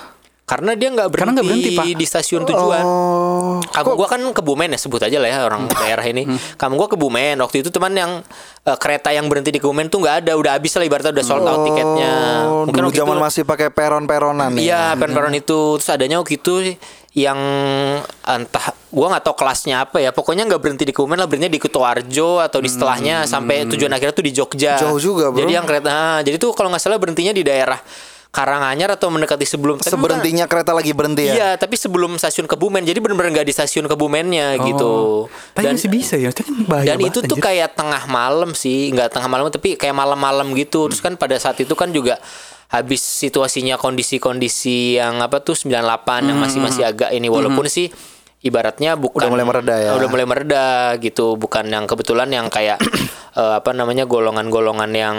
Karena 0.45 0.77
dia 0.77 0.93
nggak 0.93 1.09
berhenti, 1.09 1.21
Karena 1.25 1.31
nggak 1.33 1.47
berhenti, 1.49 1.69
Pak. 1.73 1.85
di 1.97 2.05
stasiun 2.05 2.45
tujuan 2.45 2.83
Oh. 2.85 3.57
Kampung 3.65 3.97
gua 3.97 4.05
kan 4.05 4.21
Kebumen 4.21 4.69
ya 4.69 4.77
sebut 4.77 5.01
aja 5.01 5.17
lah 5.17 5.25
ya 5.25 5.37
orang 5.41 5.65
daerah 5.65 6.05
ini. 6.05 6.29
Kampung 6.53 6.77
gua 6.77 6.85
Kebumen. 6.85 7.33
Waktu 7.35 7.59
itu 7.59 7.69
teman 7.69 7.89
yang 7.91 8.21
eh, 8.61 8.77
kereta 8.77 9.09
yang 9.09 9.25
berhenti 9.25 9.49
di 9.49 9.57
Kebumen 9.57 9.89
tuh 9.89 10.05
nggak 10.05 10.21
ada, 10.21 10.37
udah 10.37 10.53
habis 10.53 10.69
lah 10.71 10.85
ibaratnya 10.85 11.11
udah 11.11 11.25
sold 11.25 11.43
out 11.43 11.65
tiketnya. 11.65 12.13
Oh, 12.45 12.63
dulu 12.63 12.87
waktu 12.87 12.99
zaman 13.01 13.15
itu- 13.15 13.25
masih 13.25 13.41
pakai 13.43 13.67
peron-peronan 13.69 14.53
ya. 14.53 14.61
Iya, 14.61 14.83
peron-peron 14.95 15.33
itu 15.33 15.59
terus 15.75 15.89
adanya 15.89 16.21
waktu 16.21 16.37
itu 16.37 16.53
yang 17.15 17.39
entah 18.21 18.65
gua 18.91 19.17
nggak 19.17 19.23
tahu 19.23 19.35
kelasnya 19.35 19.81
apa 19.81 19.97
ya. 19.97 20.13
Pokoknya 20.13 20.45
nggak 20.45 20.61
berhenti 20.61 20.85
di 20.85 20.93
Kebumen 20.93 21.17
lah, 21.17 21.25
berhenti 21.25 21.49
di 21.49 21.57
Kutoarjo 21.57 22.37
atau 22.37 22.61
di 22.61 22.69
setelahnya 22.69 23.25
sampai 23.25 23.65
tujuan 23.65 23.89
akhirnya 23.89 24.13
tuh 24.13 24.25
di 24.25 24.31
Jogja. 24.31 24.77
Jauh 24.77 25.01
juga, 25.01 25.33
bro. 25.33 25.41
Jadi 25.41 25.51
yang 25.51 25.65
kereta 25.65 25.89
ah, 25.89 26.19
jadi 26.21 26.37
tuh 26.37 26.53
kalau 26.53 26.69
nggak 26.69 26.81
salah 26.81 27.01
berhentinya 27.01 27.31
di 27.31 27.41
daerah 27.41 27.81
Karanganyar 28.35 28.99
atau 28.99 29.07
mendekati 29.07 29.47
sebelum 29.47 29.79
tapi 29.79 29.87
bukan- 29.87 30.19
Seberhentinya 30.19 30.45
kereta 30.45 30.75
lagi 30.75 30.91
berhenti 30.91 31.23
ya. 31.23 31.33
Iya, 31.33 31.49
tapi 31.55 31.79
sebelum 31.79 32.19
stasiun 32.19 32.51
Kebumen. 32.51 32.83
Jadi 32.83 32.99
benar-benar 32.99 33.31
nggak 33.31 33.47
di 33.47 33.55
stasiun 33.55 33.87
Kebumennya 33.87 34.59
gitu. 34.59 34.83
Oh. 34.83 35.31
Tapi 35.55 35.71
masih 35.71 35.87
bisa 35.87 36.19
ya. 36.19 36.35
Itu 36.35 36.43
kan 36.43 36.55
bahaya 36.67 36.91
dan 36.91 36.99
itu 36.99 37.23
banget, 37.23 37.31
tuh 37.31 37.37
anjir. 37.39 37.47
kayak 37.47 37.69
tengah 37.73 38.03
malam 38.11 38.51
sih, 38.51 38.91
nggak 38.91 39.07
tengah 39.07 39.31
malam 39.31 39.47
tapi 39.47 39.79
kayak 39.79 39.95
malam-malam 39.95 40.51
gitu. 40.53 40.91
Terus 40.91 40.99
kan 40.99 41.15
pada 41.15 41.39
saat 41.39 41.55
itu 41.57 41.71
kan 41.73 41.95
juga 41.95 42.19
habis 42.67 42.99
situasinya 42.99 43.79
kondisi-kondisi 43.79 44.99
yang 44.99 45.23
apa 45.23 45.39
tuh 45.39 45.55
98 45.55 46.27
yang 46.27 46.35
masih 46.35 46.59
masih 46.59 46.83
agak 46.83 47.13
ini 47.13 47.31
walaupun 47.31 47.71
sih 47.71 47.87
ibaratnya 48.41 48.93
Udah 48.93 49.01
bukan 49.01 49.27
mulai 49.31 49.45
mereda 49.47 49.75
ya. 49.79 49.91
Udah 49.95 50.09
mulai 50.11 50.25
mereda 50.27 50.65
gitu, 50.99 51.33
bukan 51.33 51.65
yang 51.65 51.87
kebetulan 51.87 52.27
yang 52.29 52.49
kayak 52.49 52.77
eh, 53.39 53.53
apa 53.57 53.71
namanya 53.71 54.03
golongan-golongan 54.03 54.91
yang 54.91 55.17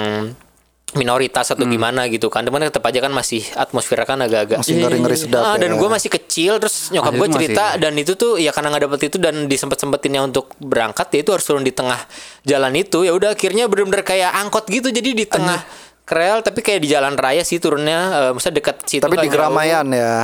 minoritas 0.95 1.51
atau 1.51 1.67
gimana 1.67 2.07
gitu 2.07 2.31
kan 2.31 2.41
teman 2.41 2.63
tetap 2.63 2.79
aja 2.81 3.03
kan 3.03 3.11
masih 3.11 3.43
atmosfer 3.53 3.99
kan 4.01 4.17
agak-agak 4.17 4.63
Masih 4.63 4.79
ngeri-ngeri 4.79 5.19
sedap 5.19 5.43
Ah, 5.43 5.55
ya. 5.55 5.67
dan 5.67 5.75
gue 5.75 5.89
masih 5.89 6.07
kecil 6.09 6.57
terus 6.57 6.89
nyokap 6.89 7.11
gue 7.11 7.19
itu 7.19 7.27
masih- 7.29 7.43
cerita 7.51 7.65
dan 7.77 7.93
itu 7.97 8.13
tuh 8.15 8.33
ya 8.37 8.49
karena 8.49 8.71
nggak 8.71 8.85
dapet 8.87 9.01
itu 9.05 9.17
dan 9.19 9.35
disempet 9.45 9.77
sempetinnya 9.77 10.23
untuk 10.23 10.55
berangkat 10.57 11.11
ya 11.11 11.19
itu 11.21 11.31
harus 11.33 11.43
turun 11.43 11.61
di 11.61 11.71
tengah 11.71 11.99
jalan 12.43 12.71
itu 12.73 13.03
ya 13.03 13.11
udah 13.13 13.35
akhirnya 13.35 13.67
bener-bener 13.67 14.03
kayak 14.03 14.31
angkot 14.37 14.63
gitu 14.69 14.89
jadi 14.89 15.11
di 15.13 15.27
tengah 15.27 15.59
krel 16.03 16.41
tapi 16.41 16.63
kayak 16.63 16.79
di 16.79 16.89
jalan 16.89 17.15
raya 17.15 17.43
sih 17.43 17.59
turunnya 17.59 17.99
eh, 18.15 18.31
maksudnya 18.31 18.57
dekat 18.57 18.77
situ 18.87 19.03
Tapi 19.03 19.11
di 19.13 19.19
nggak 19.19 19.27
jauh. 19.27 19.37
keramaian 19.43 19.87
ya. 19.91 20.17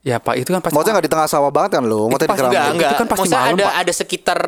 Ya 0.00 0.16
Pak 0.16 0.34
itu 0.36 0.48
kan 0.48 0.62
pasti. 0.62 0.72
Maksudnya 0.72 0.94
nggak 0.94 1.06
di 1.06 1.12
tengah 1.12 1.26
sawah 1.26 1.50
banget 1.50 1.70
kan 1.74 1.82
lu? 1.82 2.06
Maksudnya 2.06 2.16
di 2.16 2.30
pasti 2.30 2.38
keramaian. 2.40 2.54
Enggak, 2.54 2.70
enggak. 2.70 2.88
Itu 2.88 2.94
kan 2.94 3.06
pasti 3.06 3.18
Maksudnya 3.20 3.40
malam, 3.40 3.50
ada 3.50 3.64
Pak. 3.64 3.74
ada 3.76 3.92
sekitar 3.92 4.38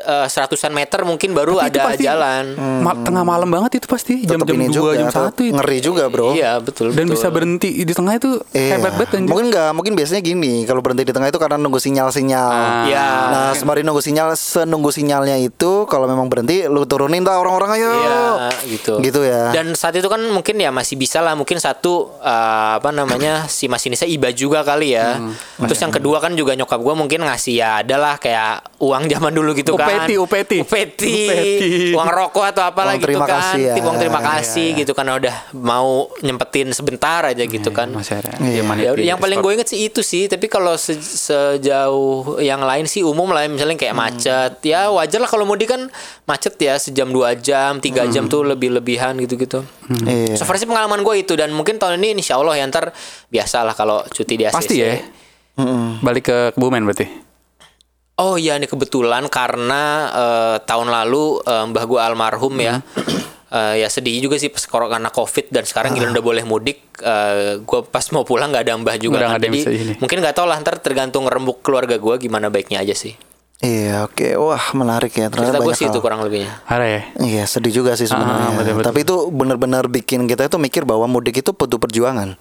eh, 0.00 0.26
seratusan 0.30 0.70
meter 0.72 1.00
mungkin 1.02 1.30
baru 1.30 1.52
Tapi 1.52 1.66
ada 1.66 1.80
pasti- 1.84 2.04
jalan. 2.06 2.44
Ma- 2.80 2.98
tengah 3.00 3.24
malam 3.26 3.48
banget 3.48 3.70
itu 3.76 3.86
pasti 3.86 4.14
jam-jam 4.22 4.54
ini 4.56 4.66
2 4.66 4.72
juga, 4.72 4.90
jam 4.96 5.08
tetep 5.08 5.22
1 5.34 5.42
itu. 5.42 5.54
Ngeri 5.58 5.78
juga, 5.82 6.04
Bro. 6.06 6.28
Iya, 6.32 6.52
betul. 6.58 6.86
Dan 6.90 7.04
betul. 7.04 7.14
bisa 7.16 7.26
berhenti 7.28 7.70
di 7.74 7.92
tengah 7.92 8.14
itu 8.14 8.30
Iya. 8.50 8.70
hebat 8.72 8.92
banget 8.94 9.10
anjir. 9.12 9.28
Mungkin 9.28 9.46
enggak, 9.50 9.70
mungkin 9.72 9.92
biasanya 9.92 10.22
gini, 10.22 10.54
kalau 10.64 10.80
berhenti 10.80 11.02
di 11.02 11.12
tengah 11.12 11.28
itu 11.28 11.38
karena 11.38 11.56
nunggu 11.58 11.80
sinyal-sinyal. 11.80 12.48
Ah. 12.48 12.84
Iya. 12.86 13.06
Nah, 13.28 13.50
sembari 13.52 13.82
nunggu 13.82 14.00
sinyal, 14.00 14.32
senunggu 14.32 14.88
sinyalnya 14.88 15.36
itu 15.36 15.84
kalau 15.84 16.06
memang 16.06 16.30
berhenti 16.30 16.64
lu 16.64 16.86
turunin 16.86 17.20
dah 17.20 17.36
orang-orang 17.36 17.70
ayo. 17.76 17.90
Iya, 17.92 18.22
gitu. 18.70 18.92
Gitu 19.00 19.20
ya. 19.22 19.50
Dan 19.52 19.74
saat 19.74 19.92
itu 19.92 20.06
kan 20.06 20.22
mungkin 20.24 20.54
ya 20.54 20.70
masih 20.70 20.94
bisa 20.94 21.18
lah, 21.18 21.34
mungkin 21.34 21.58
satu 21.58 22.14
eh, 22.16 22.70
apa 22.78 22.88
namanya 22.88 23.50
si 23.50 23.66
masinisnya 23.66 24.06
iba 24.06 24.30
juga 24.30 24.62
kali 24.62 24.94
ya. 24.94 24.99
Ya. 25.00 25.10
Terus 25.62 25.80
yang 25.80 25.90
kedua 25.90 26.16
kan 26.18 26.32
juga 26.32 26.52
nyokap 26.52 26.76
gue 26.76 26.94
mungkin 26.94 27.20
ngasih 27.22 27.54
ya 27.56 27.70
adalah 27.80 28.16
kayak 28.16 28.60
uang 28.78 29.08
zaman 29.08 29.32
dulu 29.32 29.50
gitu 29.52 29.72
kan. 29.74 29.88
Upeti, 29.88 30.14
upeti. 30.14 30.56
Upeti. 30.60 31.16
Uang 31.92 32.06
rokok 32.06 32.44
atau 32.46 32.62
apalah 32.62 32.94
Uang 32.94 33.02
gitu 33.02 33.18
kan. 33.18 33.28
kasih 33.30 33.62
ya. 33.62 33.74
Uang 33.80 33.96
terima 33.96 34.18
Iya, 34.18 34.28
kasih 34.36 34.66
gitu 34.76 34.92
kan 34.92 35.06
udah 35.06 35.36
mau 35.52 35.88
nyempetin 36.20 36.68
sebentar 36.70 37.24
aja 37.24 37.40
gitu 37.40 37.70
kan. 37.70 37.88
Masih 37.88 38.20
ada. 38.20 38.36
Iya. 38.38 38.60
Zaman 38.60 38.76
Ya, 38.76 38.90
itu 38.90 39.02
yang 39.06 39.18
paling 39.18 39.38
gue 39.38 39.52
inget 39.54 39.68
sih 39.68 39.80
itu 39.82 40.00
sih, 40.00 40.26
tapi 40.26 40.46
kalau 40.46 40.76
se- 40.76 41.00
sejauh 41.00 42.38
yang 42.38 42.60
lain 42.60 42.84
sih 42.84 43.00
umum 43.00 43.30
lah, 43.30 43.46
misalnya 43.46 43.74
kayak 43.74 43.92
Hmm. 43.92 44.02
macet, 44.02 44.52
ya 44.62 44.88
wajar 44.88 45.18
lah 45.18 45.26
kalau 45.26 45.44
mudik 45.44 45.68
kan 45.68 45.88
macet 46.24 46.54
ya 46.56 46.76
sejam 46.76 47.08
dua 47.08 47.32
jam, 47.34 47.78
tiga 47.78 48.04
Hmm. 48.04 48.12
jam 48.12 48.24
tuh 48.26 48.42
lebih 48.42 48.70
lebihan 48.70 49.16
gitu-gitu. 49.90 50.32
Iya. 50.32 50.38
So 50.38 50.46
far 50.46 50.56
sih 50.56 50.70
pengalaman 50.70 51.02
gue 51.02 51.14
itu 51.18 51.34
dan 51.34 51.50
mungkin 51.50 51.76
tahun 51.82 51.98
ini 51.98 52.22
insya 52.22 52.38
Allah 52.38 52.54
ya 52.54 52.64
ntar 52.70 52.94
biasa 53.28 53.66
lah 53.66 53.74
kalau 53.74 54.06
cuti 54.06 54.38
di 54.38 54.44
ACC. 54.46 54.54
Pasti 54.54 54.74
ya. 54.78 54.96
Balik 56.00 56.24
ke 56.30 56.38
Kebumen 56.54 56.86
berarti. 56.86 57.06
Oh 58.20 58.36
iya 58.36 58.54
ini 58.60 58.68
kebetulan 58.68 59.26
karena 59.32 59.82
eh, 60.12 60.56
tahun 60.64 60.92
lalu 60.92 61.40
eh, 61.42 61.64
mbah 61.72 61.84
gue 61.88 62.00
almarhum 62.00 62.54
ya. 62.60 62.78
Hmm. 62.78 63.28
Eh, 63.50 63.82
ya 63.82 63.88
sedih 63.90 64.14
juga 64.22 64.38
sih 64.38 64.46
pas 64.46 64.62
karena 64.62 65.10
covid 65.10 65.50
dan 65.50 65.66
sekarang 65.66 65.98
gila 65.98 66.14
udah 66.14 66.24
boleh 66.24 66.44
mudik. 66.46 66.78
eh 67.00 67.56
gue 67.64 67.80
pas 67.88 68.04
mau 68.12 68.28
pulang 68.28 68.52
nggak 68.52 68.64
ada 68.68 68.76
mbah 68.76 68.96
juga. 69.00 69.24
Udah 69.24 69.30
kan. 69.34 69.40
Jadi 69.40 69.96
mungkin 69.96 70.20
nggak 70.20 70.36
tau 70.36 70.44
lah 70.44 70.60
ntar 70.60 70.78
tergantung 70.84 71.24
rembuk 71.26 71.64
keluarga 71.64 71.96
gue 71.96 72.14
gimana 72.20 72.52
baiknya 72.52 72.84
aja 72.84 72.92
sih. 72.92 73.16
Iya, 73.60 74.08
oke. 74.08 74.28
Wah, 74.36 74.64
menarik 74.72 75.12
ya. 75.12 75.28
Ternyata 75.28 75.52
Cerita 75.52 75.58
gue 75.58 75.66
banyak 75.66 75.76
sih 75.76 75.86
itu 75.86 75.92
hal. 75.92 76.02
kurang 76.02 76.20
lebihnya. 76.24 76.52
Ada 76.64 76.86
ya. 76.86 77.00
Iya, 77.20 77.44
sedih 77.44 77.72
juga 77.74 77.92
sih 77.92 78.04
sebenarnya. 78.04 78.46
Ah, 78.46 78.56
betul-betul. 78.56 78.86
Tapi 78.88 78.98
itu 79.02 79.16
benar-benar 79.28 79.84
bikin 79.86 80.24
kita 80.24 80.48
itu 80.48 80.56
mikir 80.56 80.82
bahwa 80.82 81.04
mudik 81.04 81.36
itu 81.36 81.52
butuh 81.52 81.76
perjuangan. 81.76 82.40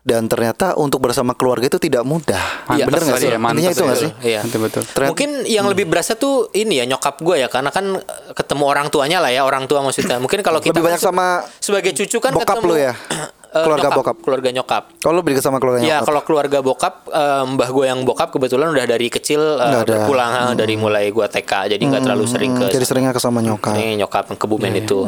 Dan 0.00 0.28
ternyata 0.28 0.72
untuk 0.74 1.00
bersama 1.00 1.32
keluarga 1.32 1.64
itu 1.64 1.76
tidak 1.78 2.04
mudah. 2.04 2.40
Iya, 2.70 2.84
Bener 2.84 2.96
nggak 2.98 3.16
betul 3.16 3.24
sih? 3.24 3.28
ya, 3.30 3.38
Intinya 3.38 3.70
itu 3.70 3.82
nggak 3.82 3.96
betul. 3.96 4.04
sih? 4.04 4.10
Iya. 4.22 4.40
Betul 4.44 4.60
betul. 4.62 4.82
Ternyata- 4.86 5.10
Mungkin 5.10 5.30
yang 5.46 5.66
lebih 5.66 5.84
berasa 5.84 6.12
tuh 6.14 6.52
ini 6.52 6.76
ya 6.76 6.84
nyokap 6.86 7.16
gue 7.18 7.36
ya 7.38 7.48
karena 7.48 7.68
kan 7.68 7.84
eh, 7.94 8.02
ketemu 8.32 8.64
orang 8.64 8.86
tuanya 8.88 9.20
lah 9.20 9.28
ya 9.28 9.44
orang 9.44 9.64
tua 9.64 9.80
maksudnya. 9.80 10.16
Mungkin 10.16 10.40
kalau 10.40 10.60
kita 10.60 10.76
Lebih 10.76 10.84
banyak 10.92 11.00
sama 11.02 11.44
sebagai 11.56 11.92
cucu 11.94 12.20
kan 12.20 12.32
bokap 12.32 12.56
ketemu 12.56 12.68
lu 12.68 12.76
ya? 12.78 12.92
eh, 13.54 13.62
Keluarga 13.62 13.86
nyokap, 13.86 13.96
bokap? 13.96 14.16
keluarga 14.18 14.48
nyokap. 14.50 14.82
Kalau 14.98 15.14
lebih 15.16 15.30
dekat 15.32 15.44
sama 15.44 15.58
keluarga 15.58 15.78
Ya 15.78 15.86
nyokap. 15.96 16.04
kalau 16.04 16.20
keluarga 16.20 16.58
bokap 16.60 16.94
eh, 17.06 17.42
mbah 17.46 17.68
gue 17.70 17.84
yang 17.86 18.00
bokap 18.02 18.28
kebetulan 18.28 18.68
udah 18.68 18.84
dari 18.84 19.06
kecil 19.06 19.40
ada. 19.56 19.86
berpulang 19.86 20.30
ha, 20.30 20.42
dari 20.52 20.74
mulai 20.74 21.08
gue 21.08 21.22
TK 21.24 21.52
jadi 21.68 21.78
nggak 21.80 22.02
terlalu 22.02 22.24
sering 22.26 22.52
ke 22.52 22.64
Hmm, 22.64 22.72
Jadi 22.72 22.84
seringnya 22.84 23.10
ke 23.10 23.18
sama 23.18 23.38
nyokap. 23.38 23.74
ini 23.74 23.94
nyokap 23.96 24.26
yang 24.26 24.36
kebumen 24.36 24.72
itu. 24.74 24.98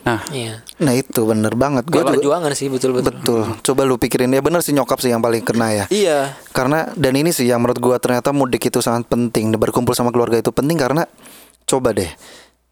Nah, 0.00 0.20
Iya. 0.28 0.66
Nah 0.78 0.92
itu 0.92 1.20
bener 1.22 1.54
banget. 1.54 1.84
Gue 1.84 2.00
Gue 2.00 2.02
juga 2.02 2.12
perjuangan 2.16 2.50
sih 2.52 2.66
betul 2.66 2.90
betul. 2.92 3.14
betul. 3.14 3.42
Coba 3.62 3.80
lu 3.82 3.94
pikirin 3.96 4.28
ya 4.28 4.40
bener 4.40 4.58
sih 4.58 4.72
nyokap 4.72 4.98
sih 4.98 5.08
yang 5.08 5.20
paling 5.20 5.40
kena 5.40 5.68
ya. 5.70 5.84
Iya. 5.88 6.34
Karena 6.50 6.90
dan 6.92 7.14
ini 7.14 7.30
sih 7.30 7.44
yang 7.44 7.60
menurut 7.60 7.78
gua 7.78 7.96
ternyata 7.96 8.30
mudik 8.30 8.64
itu 8.64 8.80
sangat 8.80 9.06
penting. 9.06 9.52
Berkumpul 9.52 9.92
sama 9.92 10.08
keluarga 10.08 10.36
itu 10.36 10.50
penting 10.50 10.74
karena 10.74 11.06
coba 11.64 11.92
deh. 11.92 12.10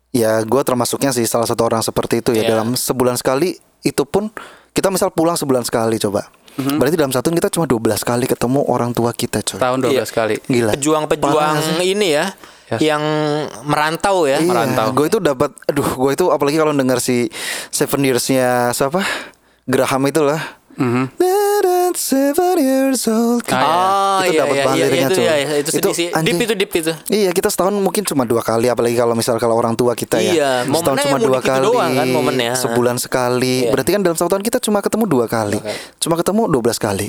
Ya 0.09 0.41
gua 0.43 0.63
termasuknya 0.63 1.11
sih 1.11 1.23
salah 1.25 1.45
satu 1.45 1.63
orang 1.63 1.81
seperti 1.81 2.19
itu 2.19 2.33
ya 2.33 2.43
Iya. 2.43 2.51
dalam 2.55 2.73
sebulan 2.73 3.15
sekali 3.15 3.55
itu 3.81 4.03
pun 4.03 4.33
kita 4.73 4.89
misal 4.89 5.11
pulang 5.11 5.35
sebulan 5.35 5.63
sekali 5.63 5.97
coba. 5.97 6.29
Mhm. 6.59 6.77
Berarti 6.83 6.97
dalam 6.99 7.15
satu 7.15 7.31
kita 7.31 7.49
cuma 7.49 7.65
12 7.65 8.03
kali 8.03 8.27
ketemu 8.27 8.67
orang 8.67 8.91
tua 8.91 9.15
kita 9.15 9.39
coy. 9.41 9.63
tahun 9.63 9.79
12 9.79 9.95
Iya. 9.95 10.05
kali. 10.11 10.37
Gila. 10.43 10.73
Pejuang-pejuang 10.75 11.57
ini 11.81 12.09
ya 12.13 12.27
Yes. 12.69 12.81
yang 12.85 13.03
merantau 13.65 14.29
ya. 14.29 14.37
Iya, 14.37 14.45
merantau. 14.45 14.93
Gue 14.93 15.09
itu 15.09 15.17
dapat 15.19 15.55
aduh 15.65 15.89
gue 15.89 16.11
itu 16.13 16.25
apalagi 16.29 16.61
kalau 16.61 16.77
dengar 16.77 17.01
si 17.01 17.33
Seven 17.71 18.05
Years-nya 18.05 18.75
siapa? 18.77 19.01
Graham 19.65 20.05
itu 20.05 20.21
lah. 20.21 20.41
Mhm. 21.91 21.97
Seven 21.99 22.57
years 22.57 23.03
old. 23.07 23.43
Ah, 23.49 23.57
iya. 23.57 23.65
Oh 23.65 24.21
Itu 24.21 24.29
iya 24.29 24.39
dapat 24.39 24.55
iya 24.55 24.63
banget 24.63 24.77
iya, 24.77 24.85
liriknya, 24.85 25.09
itu 25.09 25.15
cuy. 25.15 25.25
ya 25.25 25.35
itu 25.55 25.71
sedih 25.71 25.81
Itu 25.81 25.91
sih. 25.93 26.09
anjing. 26.11 26.27
Deep 26.31 26.43
itu 26.43 26.55
deep 26.55 26.73
itu. 26.75 26.93
Iya 27.09 27.31
kita 27.31 27.49
setahun 27.49 27.75
mungkin 27.75 28.03
cuma 28.03 28.23
dua 28.23 28.41
kali 28.41 28.67
apalagi 28.67 28.95
kalau 28.95 29.13
misal 29.13 29.37
kalau 29.37 29.55
orang 29.55 29.73
tua 29.73 29.93
kita 29.93 30.19
ya 30.19 30.33
Iya, 30.33 30.51
setahun 30.67 30.99
cuma 31.03 31.19
dua 31.19 31.39
itu 31.39 31.47
kali 31.47 31.65
doang 31.65 31.93
kan 31.95 32.07
momennya. 32.09 32.53
sebulan 32.55 32.97
sekali 32.97 33.65
Iya. 33.65 33.71
berarti 33.71 33.91
kan 33.91 34.01
dalam 34.01 34.15
satu 34.15 34.29
tahun 34.29 34.43
kita 34.43 34.59
cuma 34.61 34.79
ketemu 34.79 35.05
dua 35.05 35.27
kali 35.27 35.59
cuma 35.99 36.15
ketemu 36.15 36.43
12 36.47 36.77
kali 36.79 37.09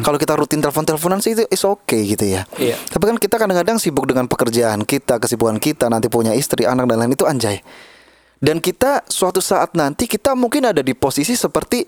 kalau 0.00 0.16
kita 0.16 0.34
rutin 0.34 0.58
telepon 0.58 0.82
teleponan 0.84 1.18
sih 1.18 1.32
itu 1.32 1.46
is 1.46 1.62
okay 1.62 2.02
gitu 2.06 2.24
ya 2.26 2.44
Iya. 2.54 2.74
tapi 2.84 3.06
kan 3.06 3.16
kita 3.16 3.36
kadang-kadang 3.36 3.76
sibuk 3.76 4.04
dengan 4.04 4.26
pekerjaan 4.26 4.82
kita 4.82 5.16
kesibukan 5.16 5.56
kita 5.56 5.86
nanti 5.86 6.06
punya 6.06 6.32
istri 6.32 6.64
anak 6.64 6.86
dan 6.86 6.98
lain 6.98 7.12
itu 7.12 7.24
anjay 7.24 7.62
dan 8.38 8.58
kita 8.58 9.02
suatu 9.04 9.38
saat 9.38 9.74
nanti 9.74 10.06
kita 10.06 10.32
mungkin 10.32 10.62
ada 10.64 10.78
di 10.78 10.92
posisi 10.92 11.34
seperti 11.34 11.82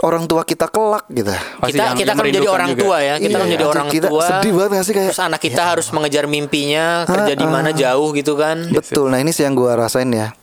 orang 0.00 0.24
tua 0.24 0.44
kita 0.44 0.68
kelak 0.68 1.08
gitu. 1.08 1.32
Pasti 1.32 1.72
kita 1.72 1.82
yang- 1.82 1.96
kita 1.96 2.04
yang 2.04 2.12
kan 2.12 2.16
menjadi 2.22 2.48
orang 2.48 2.68
juga. 2.70 2.82
tua 2.84 2.96
ya 2.98 3.14
kita 3.16 3.24
Iya, 3.24 3.32
kan 3.32 3.40
menjadi 3.42 3.64
orang 3.64 3.86
kita 3.88 4.06
tua 4.06 4.24
sedih 4.26 4.52
banget 4.52 4.70
gak 4.70 4.84
sih 4.84 4.94
kayak, 4.94 5.08
terus 5.08 5.22
anak 5.22 5.40
kita 5.40 5.56
ya. 5.58 5.66
harus 5.72 5.86
mengejar 5.90 6.24
mimpinya 6.26 6.84
kerja 7.04 7.32
di 7.32 7.46
mana 7.46 7.70
jauh 7.72 8.08
gitu 8.12 8.32
kan 8.34 8.56
Betul. 8.68 9.08
Nah 9.08 9.18
ini 9.18 9.30
sih 9.30 9.42
yang 9.42 9.54
gua 9.54 9.72
rasain 9.74 10.08
ya. 10.08 10.36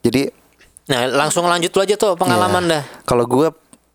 Jadi 0.00 0.30
nah 0.86 1.06
langsung 1.06 1.42
lanjut 1.44 1.70
lu 1.70 1.80
aja 1.80 1.94
tuh 1.94 2.14
pengalaman 2.14 2.62
ya, 2.64 2.70
dah 2.72 2.82
Kalau 3.02 3.26
gua 3.26 3.50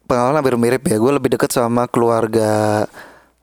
pengalaman 0.05 0.37
hampir 0.37 0.55
mirip 0.55 0.83
ya. 0.83 0.95
Gue 0.95 1.11
lebih 1.11 1.33
deket 1.33 1.49
sama 1.49 1.87
keluarga 1.87 2.85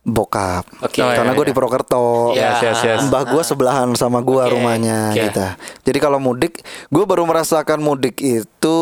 bokap. 0.02 0.66
Oke. 0.82 0.98
Oh, 0.98 1.06
iya, 1.06 1.14
Karena 1.14 1.30
gue 1.30 1.44
iya. 1.46 1.50
di 1.50 1.54
Purwokerto. 1.54 2.34
Iya. 2.34 2.42
Yes, 2.42 2.58
yes, 2.58 2.78
yes. 2.82 3.00
Mbah 3.06 3.22
gue 3.22 3.42
sebelahan 3.46 3.86
sama 3.94 4.18
gua 4.18 4.50
Oke, 4.50 4.58
rumahnya 4.58 5.14
oke. 5.14 5.22
gitu. 5.30 5.46
Jadi 5.86 5.98
kalau 6.02 6.18
mudik, 6.18 6.58
gue 6.90 7.04
baru 7.06 7.22
merasakan 7.22 7.78
mudik 7.78 8.18
itu 8.18 8.78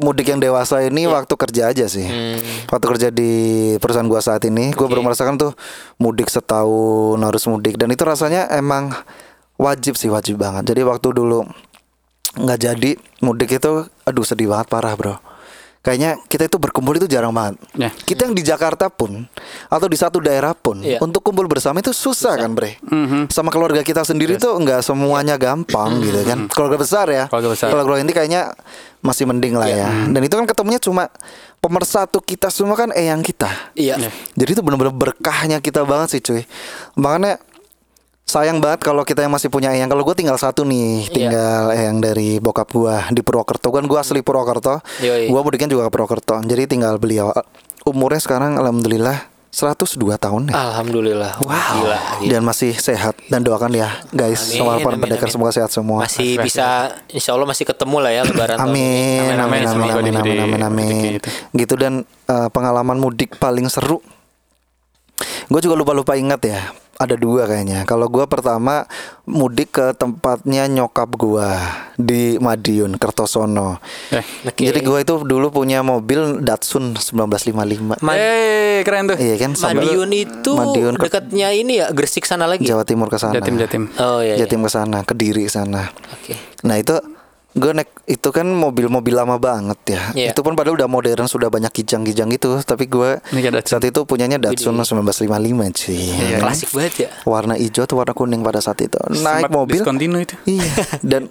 mudik 0.00 0.26
yang 0.28 0.40
dewasa 0.40 0.80
ini 0.80 1.04
Iya. 1.04 1.12
waktu 1.12 1.34
kerja 1.36 1.62
aja 1.68 1.84
sih. 1.84 2.08
Hmm. 2.08 2.40
Waktu 2.72 2.86
kerja 2.96 3.08
di 3.12 3.32
perusahaan 3.76 4.08
gua 4.08 4.24
saat 4.24 4.40
ini, 4.48 4.72
gue 4.72 4.80
Oke. 4.80 4.88
baru 4.88 5.04
merasakan 5.04 5.36
tuh 5.36 5.52
mudik 6.00 6.32
setahun 6.32 7.20
harus 7.20 7.44
mudik 7.44 7.76
dan 7.76 7.92
itu 7.92 8.02
rasanya 8.08 8.48
emang 8.56 8.88
wajib 9.60 10.00
sih 10.00 10.08
wajib 10.08 10.40
banget. 10.40 10.64
Jadi 10.64 10.80
waktu 10.80 11.12
dulu 11.12 11.44
nggak 12.40 12.58
jadi 12.58 12.90
mudik 13.20 13.60
itu, 13.60 13.84
aduh 14.06 14.24
sedih 14.24 14.48
banget 14.48 14.72
parah 14.72 14.96
bro. 14.96 15.16
Kayaknya 15.78 16.18
kita 16.26 16.50
itu 16.50 16.58
berkumpul 16.58 16.98
itu 16.98 17.06
jarang 17.06 17.30
banget. 17.30 17.54
Ya. 17.78 17.94
Kita 17.94 18.26
yang 18.26 18.34
di 18.34 18.42
Jakarta 18.42 18.90
pun 18.90 19.24
atau 19.70 19.86
di 19.86 19.94
satu 19.94 20.18
daerah 20.18 20.52
pun 20.52 20.82
Iya. 20.82 20.98
untuk 20.98 21.22
kumpul 21.22 21.46
bersama 21.46 21.78
itu 21.78 21.94
susah, 21.94 22.34
kan 22.34 22.50
bre. 22.52 22.82
Mhm. 22.82 23.30
Sama 23.30 23.48
keluarga 23.48 23.80
kita 23.86 24.02
sendiri 24.02 24.36
tuh 24.36 24.58
nggak 24.58 24.82
semuanya 24.82 25.38
gampang 25.38 26.02
gitu 26.02 26.18
kan. 26.26 26.50
Keluarga 26.50 26.76
besar 26.82 27.06
ya. 27.08 27.24
Keluarga 27.30 27.48
besar. 27.54 27.66
Kalau 27.70 27.86
keluarga 27.86 28.02
inti 28.02 28.12
kayaknya 28.12 28.52
masih 28.98 29.30
mending 29.30 29.54
lah 29.54 29.70
ya. 29.70 29.88
Dan 30.10 30.20
itu 30.20 30.34
kan 30.34 30.44
ketemunya 30.44 30.82
cuma 30.82 31.06
pemersatu 31.58 32.18
kita 32.18 32.50
semua 32.50 32.74
kan 32.74 32.90
eyang 32.90 33.22
kita. 33.22 33.50
iya 33.74 33.94
Jadi 34.34 34.50
itu 34.58 34.62
benar-benar 34.62 34.94
berkahnya 34.94 35.62
kita 35.62 35.86
banget 35.86 36.18
sih 36.18 36.20
cuy. 36.20 36.42
Makanya 36.98 37.38
sayang 38.28 38.60
banget 38.60 38.84
kalau 38.84 39.02
kita 39.02 39.24
yang 39.24 39.32
masih 39.32 39.48
punya 39.48 39.72
eyang. 39.72 39.88
Kalau 39.88 40.04
gue 40.04 40.12
tinggal 40.12 40.36
satu 40.36 40.62
nih, 40.62 41.08
Iya. 41.08 41.10
tinggal 41.10 41.62
eyang 41.72 41.98
dari 41.98 42.36
bokap 42.36 42.68
gua 42.70 43.08
di 43.08 43.24
Purwokerto. 43.24 43.72
Kan 43.72 43.88
gue 43.88 43.96
asli 43.96 44.20
Purwokerto. 44.20 44.84
Gue 45.00 45.40
mudiknya 45.40 45.66
juga 45.66 45.88
ke 45.88 45.90
Purwokerto. 45.90 46.36
Jadi 46.42 46.68
tinggal 46.68 46.96
beliau. 46.96 47.32
Umurnya 47.82 48.20
sekarang 48.20 48.54
alhamdulillah 48.54 49.16
102 49.48 49.96
tahun 50.20 50.52
ya. 50.52 50.60
alhamdulillah 50.60 51.40
wow 51.40 51.56
gila, 51.80 51.98
gila. 52.20 52.28
Dan 52.28 52.44
masih 52.44 52.76
sehat 52.76 53.16
dan 53.26 53.40
doakan 53.40 53.72
ya 53.72 53.96
guys 54.12 54.44
Amin, 54.44 54.60
sama 54.60 54.76
para 54.76 55.00
pendekar 55.00 55.32
semoga 55.32 55.56
sehat 55.56 55.72
semua. 55.72 56.04
masih 56.04 56.36
bisa 56.36 56.92
insya 57.08 57.32
Allah 57.32 57.48
masih 57.48 57.64
ketemu 57.64 57.96
lah 57.96 58.12
ya 58.12 58.22
lebaran. 58.22 58.60
Amin, 58.60 59.24
amin, 59.24 59.40
Amin, 59.40 59.64
amin. 59.64 59.64
amin, 59.64 59.88
amin, 59.88 60.14
amin, 60.14 60.38
amin, 60.44 60.60
amin. 60.62 60.84
rezeki 60.86 61.08
itu. 61.16 61.28
Gitu 61.56 61.74
dan 61.74 61.92
eh, 62.04 62.48
pengalaman 62.52 63.00
mudik 63.00 63.40
paling 63.40 63.64
seru. 63.72 64.04
Gue 65.48 65.60
juga 65.60 65.74
lupa-lupa 65.74 66.12
ingat 66.14 66.44
ya. 66.44 66.60
Ada 66.98 67.14
dua 67.14 67.46
kayaknya. 67.46 67.86
Kalau 67.86 68.06
gue 68.06 68.26
pertama 68.26 68.82
mudik 69.22 69.70
ke 69.72 69.94
tempatnya 69.94 70.66
nyokap 70.66 71.06
gue 71.10 71.46
di 71.94 72.34
Madiun, 72.36 72.98
Kertosono. 72.98 73.78
Eh. 74.10 74.26
Oke. 74.44 74.66
Jadi 74.66 74.78
gue 74.80 74.98
itu 74.98 75.14
dulu 75.20 75.50
punya 75.52 75.78
mobil 75.80 76.42
Datsun 76.42 76.98
1955. 76.98 78.02
Ma- 78.02 78.18
Eh, 78.18 78.82
keren 78.82 79.06
tuh. 79.06 79.14
Iya 79.14 79.36
kan? 79.36 79.54
sambil 79.54 79.86
Madiun 79.86 80.10
itu 80.12 80.50
Madiun 80.52 80.94
ke 80.94 81.06
dekatnya 81.06 81.48
ini 81.50 81.78
ya 81.78 81.86
Gresik 81.88 82.22
sana 82.22 82.44
lagi 82.44 82.62
Jawa 82.62 82.82
Timur 82.82 83.06
ke 83.06 83.16
sana. 83.16 83.32
Jatim, 83.32 83.54
Jatim. 83.56 83.82
oh 83.94 84.18
iya, 84.18 84.34
iya. 84.34 84.42
Jatim 84.42 84.60
ke 84.60 84.70
sana, 84.70 84.98
Kediri 85.02 85.46
ke 85.46 85.52
sana. 85.52 85.94
oke 86.08 86.34
Nah 86.62 86.76
itu 86.76 86.98
gue 87.58 87.72
naik 87.74 87.90
itu 88.06 88.28
kan 88.30 88.46
mobil-mobil 88.46 89.12
lama 89.12 89.36
banget 89.36 89.78
ya. 89.98 90.02
Iya. 90.14 90.28
Itu 90.32 90.40
pun 90.40 90.54
padahal 90.54 90.78
udah 90.78 90.88
modern 90.88 91.26
sudah 91.26 91.50
banyak 91.50 91.74
kijang-kijang 91.74 92.30
gitu. 92.30 92.62
Tapi 92.62 92.86
gue 92.86 93.18
saat 93.66 93.84
itu 93.84 94.00
punyanya 94.06 94.38
Datsun 94.38 94.78
1955 94.78 95.74
sih. 95.74 96.14
Iya. 96.14 96.38
klasik 96.38 96.70
banget 96.70 96.94
ya 96.96 97.08
Warna 97.26 97.58
hijau 97.58 97.84
atau 97.84 97.98
warna 97.98 98.14
kuning 98.14 98.40
pada 98.40 98.62
saat 98.62 98.78
itu. 98.80 98.96
Naik 99.10 99.46
Sempat 99.46 99.50
mobil. 99.50 99.82
itu. 99.82 100.34
Iya. 100.46 100.72
Dan 101.02 101.22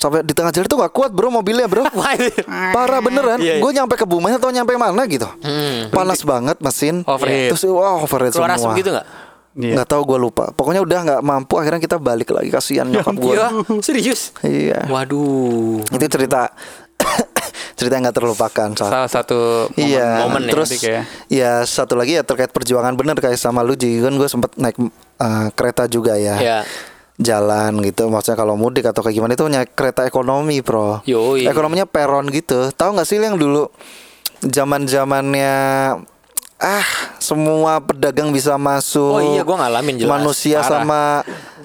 sampai 0.00 0.24
di 0.24 0.32
tengah 0.32 0.48
jalan 0.48 0.64
tuh 0.64 0.80
gak 0.80 0.92
kuat 0.96 1.10
bro 1.12 1.28
mobilnya 1.28 1.68
bro. 1.68 1.84
Parah 2.74 3.00
beneran. 3.04 3.38
Iya, 3.38 3.60
iya. 3.60 3.62
Gue 3.62 3.70
nyampe 3.76 4.00
ke 4.00 4.08
Bumen 4.08 4.32
atau 4.32 4.48
nyampe 4.48 4.72
mana 4.80 5.04
gitu. 5.04 5.28
Hmm. 5.44 5.92
Panas 5.92 6.24
banget 6.24 6.56
mesin. 6.64 7.04
Overheat. 7.04 7.52
Terus 7.52 7.68
wah 7.68 8.00
overheat 8.00 8.32
keluar 8.32 8.56
asap 8.56 8.64
semua. 8.64 8.80
gitu 8.80 8.90
nggak 8.96 9.06
Iya. 9.50 9.74
Nggak 9.82 9.88
tahu 9.90 10.02
gue 10.14 10.18
lupa. 10.20 10.54
Pokoknya 10.54 10.78
udah 10.78 10.98
nggak 11.02 11.22
mampu. 11.22 11.58
Akhirnya 11.58 11.82
kita 11.82 11.98
balik 11.98 12.30
lagi 12.30 12.48
kasihan 12.48 12.86
nyokap 12.92 13.14
gue. 13.14 13.34
Iya, 13.34 13.46
serius 13.82 14.30
Iya. 14.40 14.86
waduh 14.86 15.82
Itu 15.90 16.06
cerita 16.06 16.54
cerita 17.78 17.92
yang 17.96 18.04
nggak 18.06 18.18
terlupakan 18.20 18.68
saat 18.76 18.92
Salah 18.92 19.10
satu 19.10 19.66
momen, 19.72 19.80
Iya, 19.80 20.08
momen 20.22 20.42
ya, 20.44 20.50
terus 20.52 20.68
ya 21.26 21.52
satu 21.64 21.96
lagi 21.96 22.14
ya 22.14 22.22
terkait 22.22 22.52
perjuangan 22.52 22.92
bener 22.94 23.16
kayak 23.16 23.34
sama 23.34 23.64
lu 23.64 23.74
Ji 23.74 23.98
kan 23.98 24.14
gue 24.14 24.28
sempet 24.28 24.54
naik 24.54 24.76
eh, 25.18 25.48
kereta 25.56 25.90
juga 25.90 26.14
ya. 26.14 26.36
Iya. 26.38 26.58
Jalan 27.20 27.84
gitu, 27.84 28.08
maksudnya 28.08 28.32
kalau 28.32 28.56
mudik 28.56 28.88
atau 28.88 29.04
kayak 29.04 29.12
gimana 29.12 29.36
itu 29.36 29.44
naik 29.44 29.76
kereta 29.76 30.08
ekonomi, 30.08 30.64
bro. 30.64 31.04
Yoi. 31.04 31.44
Ekonominya 31.44 31.84
peron 31.84 32.32
gitu. 32.32 32.72
Tahu 32.72 32.96
nggak 32.96 33.04
sih 33.04 33.20
yang 33.20 33.36
dulu 33.36 33.68
zaman 34.40 34.88
zamannya 34.88 35.52
ah 36.60 36.84
semua 37.16 37.80
pedagang 37.80 38.28
bisa 38.28 38.54
masuk. 38.54 39.16
Oh 39.16 39.22
iya, 39.26 39.40
gua 39.40 39.56
ngalamin 39.58 39.96
jelas. 39.96 40.12
Manusia 40.12 40.60
Parah. 40.60 40.68
sama 40.70 41.00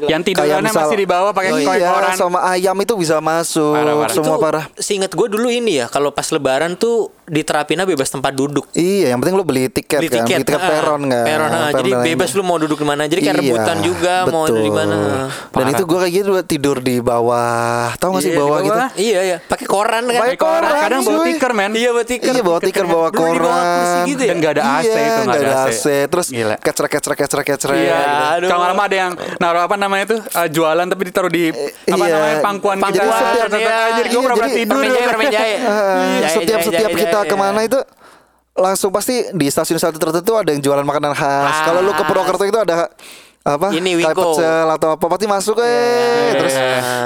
Yang 0.01 0.21
tidurannya 0.27 0.63
misal- 0.65 0.87
masih 0.87 0.97
di 0.97 1.07
bawah 1.07 1.31
pakai 1.31 1.51
Oh 1.51 1.59
iya, 1.59 1.87
koran. 1.89 2.15
sama 2.15 2.39
ayam 2.45 2.75
itu 2.75 2.95
bisa 2.95 3.19
masuk. 3.19 3.75
Parah, 3.75 3.95
parah. 3.97 4.11
Semua 4.11 4.35
Itu 4.35 4.43
parah. 4.43 4.65
Seinget 4.75 5.11
gue 5.11 5.27
dulu 5.29 5.47
ini 5.47 5.79
ya, 5.79 5.87
kalau 5.87 6.11
pas 6.11 6.27
lebaran 6.27 6.75
tuh 6.75 7.11
diterapinnya 7.25 7.89
bebas 7.89 8.05
tempat 8.07 8.31
duduk. 8.31 8.69
Iya, 8.71 9.13
yang 9.13 9.19
penting 9.19 9.35
lu 9.35 9.45
beli 9.45 9.65
tiket 9.65 9.97
Beli 9.97 10.09
kan, 10.13 10.25
tiket, 10.29 10.37
beli 10.37 10.45
tiket 10.45 10.61
ah, 10.61 10.69
peron 10.69 11.01
kan. 11.09 11.25
Peron, 11.25 11.49
ah. 11.49 11.69
jadi 11.73 11.91
Peron 11.91 12.05
bebas 12.05 12.29
aja. 12.29 12.37
lu 12.37 12.43
mau 12.45 12.57
duduk 12.61 12.77
di 12.77 12.87
mana. 12.87 13.01
Jadi 13.09 13.19
kayak 13.21 13.35
Iya, 13.35 13.41
rebutan 13.41 13.77
juga 13.81 14.15
mau 14.29 14.43
betul. 14.45 14.61
di 14.61 14.71
mana. 14.71 14.95
Dan 14.95 15.29
Parah. 15.49 15.71
itu 15.73 15.83
gue 15.83 15.99
kayak 15.99 16.13
gitu 16.13 16.29
tidur 16.45 16.77
di 16.79 16.95
bawah. 17.01 17.97
Tahu 17.97 18.09
gak 18.13 18.21
sih 18.21 18.31
Iya, 18.31 18.39
bawah 18.39 18.57
gitu? 18.61 18.79
Iya 18.95 19.19
iya, 19.25 19.37
pakai 19.41 19.65
koran 19.65 20.03
kan. 20.05 20.21
Pakai 20.21 20.37
koran, 20.37 20.71
Kadang 20.75 21.01
bawa 21.01 21.17
cuy. 21.17 21.27
tikar 21.33 21.51
men. 21.57 21.71
Iya 21.73 21.89
bawa 21.89 22.05
tikar. 22.05 22.33
Iya 22.33 22.43
bawa 22.45 22.59
tikar 22.61 22.85
bawa 22.85 23.07
koran. 23.09 23.63
gitu 24.05 24.21
ya. 24.21 24.29
Dan 24.29 24.37
nggak 24.37 24.53
ada 24.55 24.63
AC 24.79 24.85
iya, 24.85 25.01
itu 25.01 25.21
nggak 25.25 25.41
ada 25.41 25.55
AC. 25.65 25.85
Terus 26.05 26.27
kecrek 26.61 26.91
kecrek 26.93 27.17
kecrek 27.25 27.45
kecrek. 27.47 27.77
Iya, 27.79 27.97
aduh. 28.37 28.49
kalau 28.53 28.65
lama 28.69 28.83
ada 28.85 28.95
yang 28.95 29.11
naruh 29.41 29.61
apa 29.65 29.75
namanya 29.75 30.13
itu 30.13 30.17
eh, 30.21 30.47
jualan 30.53 30.85
tapi 30.85 31.01
ditaruh 31.09 31.31
di 31.33 31.49
apa 31.49 32.03
iya. 32.05 32.13
namanya 32.13 32.37
pangkuan 32.45 32.77
kita. 32.77 32.89
Jadi 32.93 33.09
setiap- 36.29 36.63
Tetep 36.75 36.91
iya, 37.15 37.23
kita 37.23 37.27
jahe. 37.27 37.31
ke 37.31 37.35
mana 37.39 37.59
itu 37.63 37.79
langsung 38.55 38.91
pasti 38.91 39.15
di 39.35 39.47
stasiun-stasiun 39.51 39.99
tertentu 39.99 40.31
ada 40.35 40.51
yang 40.51 40.63
jualan 40.63 40.83
makanan 40.83 41.11
khas. 41.15 41.55
Kalau 41.63 41.83
lu 41.83 41.91
ke 41.91 42.03
Purwokerto 42.03 42.43
itu 42.47 42.59
ada 42.59 42.87
apa? 43.45 43.67
Ini, 43.71 43.91
Wiko. 43.99 44.35
atau 44.41 44.89
apa 44.97 45.05
pasti 45.05 45.25
masuk 45.29 45.59
eh 45.61 45.67
Iya. 45.67 46.33
terus 46.39 46.55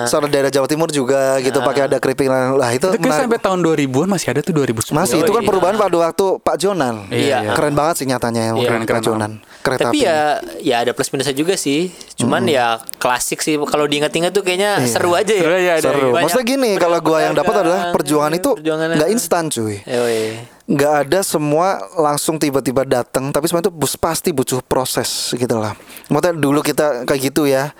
soal 0.09 0.25
daerah 0.25 0.49
Jawa 0.49 0.65
Timur 0.65 0.89
juga 0.89 1.37
gitu 1.39 1.61
pakai 1.61 1.85
ada 1.85 1.97
keripik 1.97 2.27
lah 2.27 2.49
itu 2.69 2.89
Itu 2.89 2.99
menarik. 2.99 3.23
sampai 3.23 3.39
tahun 3.39 3.59
2000-an 3.61 4.07
masih 4.09 4.27
ada 4.29 4.41
tuh 4.41 4.53
2010. 4.53 4.91
Masih 4.91 5.17
itu 5.19 5.29
kan 5.29 5.39
Yoi. 5.39 5.47
perubahan 5.47 5.75
pada 5.75 5.97
waktu 6.01 6.25
Pak 6.39 6.55
Jonan. 6.57 6.95
Iya. 7.07 7.53
Keren 7.53 7.73
banget 7.73 7.95
sih 7.95 8.05
nyatanya 8.05 8.41
yang 8.49 8.57
Iya, 8.57 8.67
keren, 8.67 8.79
Pak 8.79 8.87
keren 8.89 9.03
Jonan. 9.03 9.31
Kereta 9.59 9.81
Tapi 9.85 9.97
api. 9.97 10.07
ya 10.07 10.17
ya 10.59 10.75
ada 10.81 10.91
plus 10.91 11.09
minusnya 11.09 11.31
juga 11.31 11.53
sih. 11.53 11.91
Cuman 12.15 12.43
ya 12.43 12.65
klasik 12.97 13.39
sih 13.39 13.55
kalau 13.61 13.85
diingat-ingat 13.85 14.31
tuh 14.31 14.41
kayaknya 14.41 14.81
seru 14.83 15.13
aja 15.13 15.29
ya. 15.29 15.43
Seru 15.43 15.53
ada. 15.53 15.73
Seru. 15.79 16.09
Maksudnya 16.15 16.45
gini, 16.47 16.71
kalau 16.75 16.97
gua 16.99 17.21
yang 17.21 17.33
dapat 17.33 17.53
adalah 17.57 17.81
perjuangan 17.91 18.33
itu 18.33 18.57
nggak 18.57 19.09
instan, 19.09 19.47
cuy. 19.47 19.79
Yoi. 19.83 20.57
Nggak 20.69 20.93
ada 21.01 21.19
semua 21.19 21.67
langsung 21.97 22.37
tiba-tiba 22.37 22.85
datang, 22.85 23.33
tapi 23.33 23.49
semua 23.49 23.57
itu 23.59 23.73
bus- 23.73 23.97
pasti 23.97 24.29
butuh 24.29 24.61
proses 24.61 25.33
gitu 25.33 25.57
lah. 25.57 25.73
Maksudnya 26.07 26.37
dulu 26.37 26.61
kita 26.61 27.09
kayak 27.09 27.21
gitu 27.25 27.49
ya, 27.49 27.73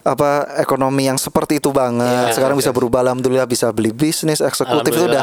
apa 0.00 0.30
ekonomi 0.56 1.04
yang 1.04 1.18
seperti 1.18 1.58
itu 1.58 1.74
banget. 1.74 2.30
Iya, 2.30 2.34
Sekarang 2.38 2.54
bisa 2.54 2.70
berubah, 2.70 3.02
alhamdulillah 3.02 3.44
bisa 3.44 3.66
beli 3.74 3.90
bisnis 3.90 4.38
eksekutif 4.38 4.94
itu 4.94 5.10
udah 5.10 5.22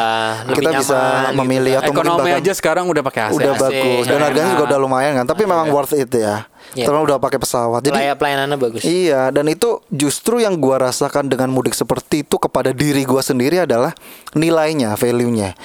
kita 0.51 0.69
bisa 0.75 0.91
nyaman 0.91 1.23
gitu 1.23 1.39
memilih 1.39 1.73
atau 1.73 1.83
mungkin 1.89 2.03
Ekonomi 2.05 2.19
bahkan 2.27 2.43
aja 2.43 2.53
sekarang 2.53 2.85
udah 2.85 3.03
pakai 3.03 3.21
AC. 3.23 3.33
udah 3.33 3.53
AC, 3.53 3.61
bagus 3.61 4.03
dan 4.03 4.11
enak. 4.11 4.25
harganya 4.27 4.49
juga 4.51 4.63
udah 4.67 4.79
lumayan 4.79 5.11
kan. 5.15 5.25
Tapi 5.25 5.43
memang 5.45 5.67
worth 5.69 5.95
it 5.95 6.11
ya. 6.11 6.43
Iya. 6.73 6.85
Terus 6.85 6.99
udah 7.01 7.17
pakai 7.17 7.39
pesawat. 7.39 7.79
Jadi 7.81 8.03
Layak 8.03 8.17
pelayanannya 8.19 8.57
bagus. 8.57 8.81
Iya, 8.83 9.31
dan 9.31 9.47
itu 9.47 9.79
justru 9.87 10.43
yang 10.43 10.59
gua 10.59 10.83
rasakan 10.83 11.31
dengan 11.31 11.47
mudik 11.47 11.71
seperti 11.71 12.27
itu 12.27 12.35
kepada 12.35 12.75
diri 12.75 13.07
gua 13.07 13.23
sendiri 13.23 13.63
adalah 13.63 13.95
nilainya, 14.33 14.91
value-nya. 14.93 15.55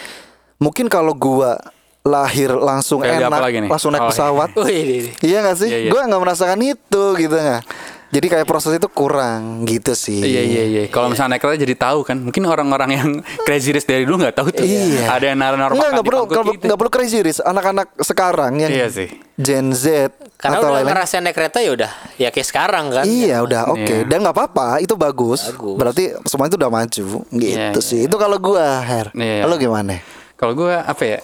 Mungkin 0.58 0.86
kalau 0.86 1.12
gua 1.12 1.58
lahir 2.00 2.48
langsung 2.50 2.98
apa 3.00 3.20
enak, 3.20 3.40
lagi 3.40 3.58
nih? 3.60 3.68
langsung 3.68 3.90
naik 3.90 4.00
Oh, 4.00 4.06
iya. 4.06 4.12
pesawat, 4.12 4.48
Oh 4.58 4.66
iya, 4.66 4.80
iya, 4.80 4.96
iya. 4.98 5.12
iya 5.20 5.38
gak 5.40 5.56
sih? 5.56 5.68
Iya, 5.68 5.78
iya. 5.80 5.90
Gua 5.90 6.02
nggak 6.04 6.20
merasakan 6.20 6.58
itu 6.60 7.04
gitu 7.16 7.36
nggak. 7.36 7.62
Jadi 8.08 8.26
kayak 8.26 8.48
proses 8.48 8.72
itu 8.72 8.88
kurang 8.88 9.68
gitu 9.68 9.92
sih. 9.92 10.16
Iya 10.18 10.40
iya 10.42 10.62
iya. 10.64 10.82
Kalau 10.88 11.12
misalnya 11.12 11.36
naik 11.36 11.44
kereta 11.44 11.60
jadi 11.60 11.76
tahu 11.76 12.00
kan. 12.02 12.16
Mungkin 12.18 12.40
orang-orang 12.42 12.90
yang 12.90 13.08
crazy 13.44 13.68
rich 13.68 13.84
dari 13.84 14.02
dulu 14.02 14.24
nggak 14.24 14.32
tahu 14.32 14.48
tuh. 14.48 14.64
Iya. 14.64 15.12
Ada 15.12 15.24
yang 15.28 15.38
naruh-naruh 15.38 15.74
Enggak, 15.76 15.84
makan 15.84 15.92
nggak 15.92 16.00
di 16.00 16.08
perlu, 16.08 16.22
gitu. 16.24 16.64
nggak 16.64 16.78
perlu 16.80 16.90
crazy 16.90 17.18
rich. 17.20 17.38
Anak-anak 17.38 17.86
sekarang 18.00 18.52
yang 18.56 18.72
Iya 18.72 18.88
sih. 18.88 19.08
Gen 19.36 19.70
Z 19.70 20.08
Karena 20.34 20.56
atau 20.56 20.64
udah 20.64 20.72
lain-lain. 20.72 20.88
ngerasain 20.88 21.20
naik 21.20 21.36
kereta 21.36 21.58
ya 21.60 21.70
udah 21.70 21.90
ya 22.16 22.28
kayak 22.32 22.48
sekarang 22.48 22.84
kan. 22.90 23.04
Iya 23.04 23.36
udah 23.44 23.62
oke 23.68 23.84
Iya. 23.84 24.08
dan 24.08 24.18
nggak 24.18 24.34
apa-apa 24.34 24.66
itu 24.80 24.96
bagus. 24.96 25.44
Bagus. 25.46 25.76
Berarti 25.76 26.02
semua 26.24 26.48
itu 26.48 26.56
udah 26.56 26.70
maju 26.72 27.04
gitu 27.28 27.36
Iya, 27.36 27.70
iya, 27.70 27.80
sih. 27.84 28.00
Itu 28.02 28.16
kalau 28.16 28.40
gua 28.40 28.80
Her. 28.80 29.12
Iya. 29.12 29.44
Lo 29.44 29.60
gimana? 29.60 30.00
Kalau 30.38 30.54
gue 30.54 30.70
apa 30.70 31.02
ya? 31.04 31.18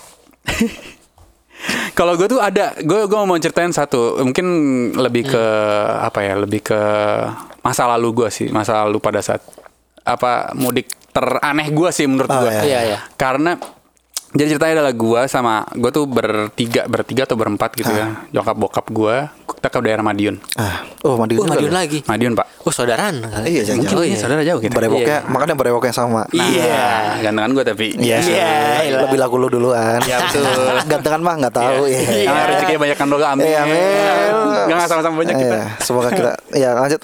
Kalau 1.95 2.19
gue 2.19 2.27
tuh 2.27 2.43
ada, 2.43 2.75
gue 2.77 3.01
gue 3.07 3.17
mau 3.17 3.39
ceritain 3.39 3.71
satu, 3.71 4.19
mungkin 4.21 4.47
lebih 4.93 5.31
ke 5.31 5.45
apa 5.97 6.21
ya, 6.21 6.35
lebih 6.37 6.61
ke 6.61 6.81
masa 7.63 7.87
lalu 7.87 8.11
gue 8.13 8.29
sih, 8.29 8.51
masa 8.51 8.83
lalu 8.85 8.99
pada 8.99 9.23
saat 9.23 9.41
apa 10.03 10.53
mudik 10.53 10.91
teraneh 11.09 11.71
gue 11.71 11.89
sih 11.89 12.05
menurut 12.05 12.29
Oh, 12.29 12.43
gue. 12.43 12.51
iya. 12.51 12.63
Iya, 12.67 12.81
iya. 12.85 12.99
Karena 13.15 13.55
jadi 14.35 14.49
ceritanya 14.51 14.83
adalah 14.83 14.93
gue 14.93 15.21
sama 15.25 15.63
gue 15.71 15.89
tuh 15.89 16.05
bertiga, 16.05 16.85
bertiga 16.85 17.23
atau 17.23 17.39
berempat 17.39 17.71
gitu 17.73 17.89
ya, 17.89 18.27
nyokap 18.29 18.57
bokap 18.59 18.87
gue, 18.91 19.17
kita 19.55 19.69
ke 19.71 19.79
daerah 19.81 20.03
Madiun, 20.03 20.37
Ah, 20.55 20.83
oh 21.07 21.15
Madiun 21.15 21.39
Oh, 21.41 21.49
Madiun 21.49 21.71
lo. 21.71 21.79
lagi. 21.79 21.99
Madiun 22.05 22.35
pak. 22.35 22.47
Oh, 22.65 22.73
saudaraan 22.73 23.21
kali. 23.21 23.47
Iya, 23.47 23.63
jangan 23.63 23.79
Mungkin 23.81 23.97
Oh, 23.97 24.03
ini 24.03 24.11
iya. 24.11 24.19
saudara 24.19 24.43
jauh 24.43 24.59
gitu. 24.59 24.73
Berewoknya, 24.73 25.19
Iya. 25.21 25.29
makanya 25.29 25.55
berewok 25.55 25.83
yang 25.85 25.95
sama. 25.95 26.23
Iya. 26.33 26.65
Nah, 26.65 27.21
gantengan 27.21 27.51
gue 27.53 27.65
tapi. 27.65 27.87
Iya, 27.95 28.17
Iya, 28.21 28.53
iya. 28.85 28.97
lebih 29.05 29.19
laku 29.21 29.37
lu 29.37 29.49
duluan. 29.49 30.01
Iya, 30.01 30.17
betul. 30.25 30.43
Gantengan 30.91 31.21
mah 31.21 31.35
nggak 31.39 31.55
tahu. 31.55 31.83
Iya. 31.87 32.01
Iya. 32.01 32.25
Karena 32.25 32.43
rezekinya 32.49 32.81
banyak 32.81 32.97
kan 32.97 33.09
doga 33.09 33.27
amin. 33.31 33.45
Iya, 33.45 33.59
amin. 33.63 33.81
Gak 34.65 34.75
nggak 34.75 34.89
sama-sama 34.89 35.15
banyak 35.21 35.37
kita. 35.37 35.57
Iya, 35.57 35.67
semoga 35.79 36.09
kita. 36.11 36.33
Ya 36.51 36.71
lanjut. 36.75 37.01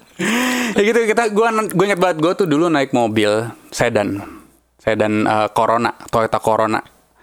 ya 0.71 0.83
gitu 0.83 0.99
kita 1.05 1.23
gua 1.31 1.49
gue 1.61 1.85
inget 1.85 1.99
banget 1.99 2.17
gue 2.19 2.33
tuh 2.35 2.47
dulu 2.47 2.67
naik 2.67 2.91
mobil 2.91 3.31
sedan 3.69 4.23
sedan 4.77 5.25
eh, 5.25 5.49
Corona 5.51 5.93
Toyota 6.07 6.39
Corona 6.39 6.81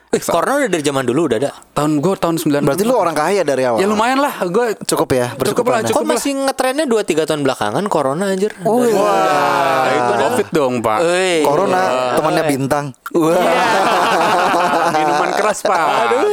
Eh, 0.08 0.24
Corona 0.24 0.64
udah 0.64 0.72
dari 0.72 0.80
zaman 0.82 1.04
dulu 1.04 1.28
udah 1.28 1.38
ada. 1.38 1.52
tahun 1.76 2.00
gue 2.00 2.14
tahun 2.16 2.36
90 2.40 2.64
Berarti 2.64 2.84
lu 2.84 2.96
orang 2.96 3.12
kaya 3.12 3.44
dari 3.44 3.68
awal. 3.68 3.76
ya 3.78 3.86
lumayan 3.86 4.24
lah 4.24 4.40
gue 4.40 4.80
Cukup 4.82 5.10
ya, 5.12 5.36
Cukup 5.36 5.68
lah, 5.68 5.84
ya? 5.84 5.92
Kok 5.92 6.08
masih 6.08 6.32
ngetrennya 6.42 6.88
2 6.88 6.96
3 6.96 7.28
tahun 7.28 7.44
belakangan 7.44 7.84
Corona 7.86 8.32
anjir? 8.32 8.56
Oh, 8.64 8.80
iya. 8.82 8.96
wah 8.96 9.84
itu 9.90 10.14
covid 10.18 10.48
dong 10.50 10.74
pak 10.80 11.00
Wih. 11.04 11.44
Corona 11.44 11.82
temannya 12.16 12.44
bintang. 12.48 12.86
Wah. 13.12 13.36
minuman 14.96 15.30
keras 15.36 15.60
pak 15.62 15.86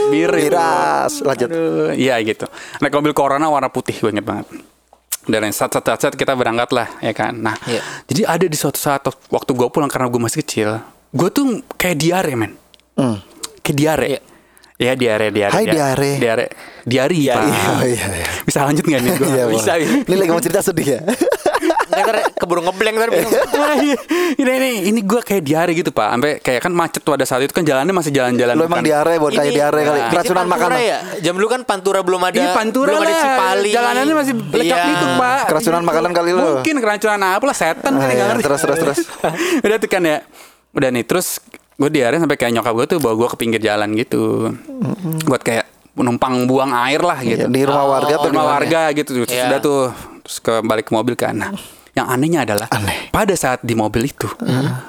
bir 0.09 0.31
itu. 0.31 0.47
Miras. 0.49 1.13
Lanjut. 1.21 1.49
Aduh, 1.51 1.91
iya 1.93 2.15
gitu 2.21 2.47
naik 2.79 2.95
mobil 2.95 3.11
Corona 3.11 3.51
warna 3.51 3.67
putih 3.67 3.97
gue 3.97 4.09
inget 4.09 4.23
banget 4.23 4.47
dan 5.25 5.41
yang 5.41 5.51
saat 5.51 5.73
saat 5.73 5.99
saat 5.99 6.15
kita 6.15 6.33
berangkat 6.33 6.71
lah 6.71 6.89
ya 7.01 7.11
kan 7.11 7.35
nah 7.35 7.59
Iya. 7.65 7.83
jadi 8.07 8.23
ada 8.29 8.47
di 8.47 8.55
suatu 8.55 8.79
saat 8.79 9.03
waktu 9.27 9.51
gue 9.51 9.67
pulang 9.67 9.89
karena 9.89 10.07
gue 10.07 10.21
masih 10.21 10.41
kecil 10.41 10.79
gue 11.11 11.29
tuh 11.29 11.45
kayak 11.75 11.99
diare 11.99 12.35
men 12.35 12.55
Hmm. 12.95 13.19
Kayak 13.65 13.77
diare 13.77 14.07
Iya. 14.07 14.21
Ya 14.75 14.99
diare 14.99 15.31
diare. 15.31 15.55
Hai, 15.55 15.71
diare. 15.71 16.11
Diare. 16.19 16.47
Diari, 16.83 17.31
Pak. 17.31 17.47
Oh, 17.47 17.83
iya, 17.87 18.07
iya. 18.11 18.27
Bisa 18.43 18.67
lanjut 18.67 18.83
nggak 18.83 19.01
nih? 19.01 19.13
Gua? 19.15 19.29
Iya, 19.31 19.45
bisa. 19.47 19.71
Ini 19.79 20.15
lagi 20.19 20.31
mau 20.35 20.43
cerita 20.43 20.61
sedih 20.61 20.99
ya. 20.99 21.01
Ntar 21.95 22.35
keburu 22.35 22.59
ngeblank 22.59 22.95
ntar 22.99 23.09
iya. 23.15 23.95
ini 24.43 24.51
ini 24.51 24.71
ini 24.91 25.01
gue 25.01 25.23
kayak 25.23 25.47
diare 25.47 25.71
gitu 25.73 25.95
pak, 25.95 26.11
sampai 26.11 26.33
kayak 26.43 26.61
kan 26.61 26.75
macet 26.75 27.07
pada 27.07 27.23
saat 27.23 27.47
itu 27.47 27.55
kan 27.55 27.63
jalannya 27.63 27.95
masih 27.95 28.11
jalan-jalan. 28.11 28.55
Lu 28.59 28.67
emang 28.67 28.83
bukan- 28.83 28.85
diare 28.85 29.15
buat 29.23 29.33
kayak 29.33 29.47
Ini- 29.47 29.57
diare 29.57 29.81
kali. 29.87 30.01
Nah. 30.03 30.11
Keracunan 30.11 30.43
Ini 30.45 30.51
makanan. 30.51 30.79
ya? 30.83 30.99
Jam 31.23 31.35
dulu 31.39 31.49
kan 31.49 31.61
Pantura 31.63 32.01
belum 32.03 32.21
ada. 32.21 32.35
Iya 32.35 32.51
pantura 32.51 32.91
belum 32.91 33.03
ada 33.07 33.15
Cipali. 33.15 33.71
jalanannya 33.71 34.15
masih 34.19 34.35
lecak 34.35 34.79
Iya. 34.83 34.91
gitu 34.91 35.07
pak. 35.15 35.39
Keracunan 35.55 35.83
makanan 35.87 36.11
kali 36.11 36.31
lu. 36.35 36.43
Mungkin 36.59 36.77
keracunan 36.83 37.21
apa 37.23 37.45
lah 37.47 37.57
setan 37.57 37.93
kan 37.95 38.09
iya. 38.11 38.15
nggak 38.19 38.27
ngerti. 38.27 38.43
Terus, 38.43 38.61
terus, 38.67 38.79
terus. 38.83 38.99
Udah 39.65 39.77
tuh 39.79 39.89
kan 39.89 40.03
ya. 40.03 40.19
Udah 40.75 40.89
nih 40.91 41.07
terus 41.07 41.39
gue 41.75 41.89
diare 41.91 42.17
sampai 42.17 42.35
kayak 42.35 42.53
nyokap 42.55 42.73
gue 42.73 42.87
tuh 42.87 42.99
bawa 42.99 43.15
gue 43.15 43.29
ke 43.29 43.37
pinggir 43.37 43.61
jalan 43.61 43.91
gitu, 43.93 44.51
buat 45.25 45.41
kayak 45.41 45.67
numpang 45.95 46.45
buang 46.45 46.71
air 46.73 46.99
lah 46.99 47.19
gitu. 47.19 47.47
Iya, 47.47 47.49
Di 47.49 47.63
rumah 47.63 47.87
warga 47.89 48.13
atau 48.13 48.29
rumah 48.29 48.47
warga 48.49 48.81
gitu 48.93 49.11
terus 49.17 49.31
Iya. 49.31 49.47
udah 49.49 49.59
tuh 49.61 49.81
terus 50.23 50.39
ke 50.39 50.55
balik 50.61 50.87
ke 50.87 50.93
mobil 50.93 51.15
kan 51.15 51.35
nah, 51.35 51.51
yang 51.93 52.07
anehnya 52.09 52.43
adalah 52.43 52.67
Aneh. 52.69 53.11
pada 53.11 53.31
saat 53.33 53.61
di 53.61 53.73
mobil 53.73 54.03
itu 54.05 54.27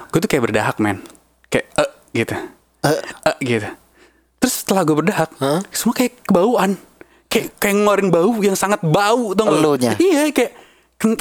gue 0.09 0.17
tuh 0.17 0.25
kayak 0.25 0.43
berdahak 0.43 0.77
men 0.77 1.01
kayak 1.45 1.69
eh 1.75 1.89
gitu 2.15 2.33
Eh. 2.81 3.01
eh 3.23 3.37
gitu 3.39 3.69
terus 4.37 4.53
setelah 4.55 4.81
gue 4.81 4.95
berdahak 4.95 5.29
semua 5.69 5.93
kayak 5.93 6.21
kebauan 6.23 6.73
kayak 7.27 7.53
kayak 7.55 7.75
ngeluarin 7.75 8.09
bau 8.09 8.31
yang 8.39 8.55
sangat 8.55 8.81
bau? 8.81 9.33
Elunya? 9.35 9.93
iya 9.99 10.31
kayak 10.31 10.51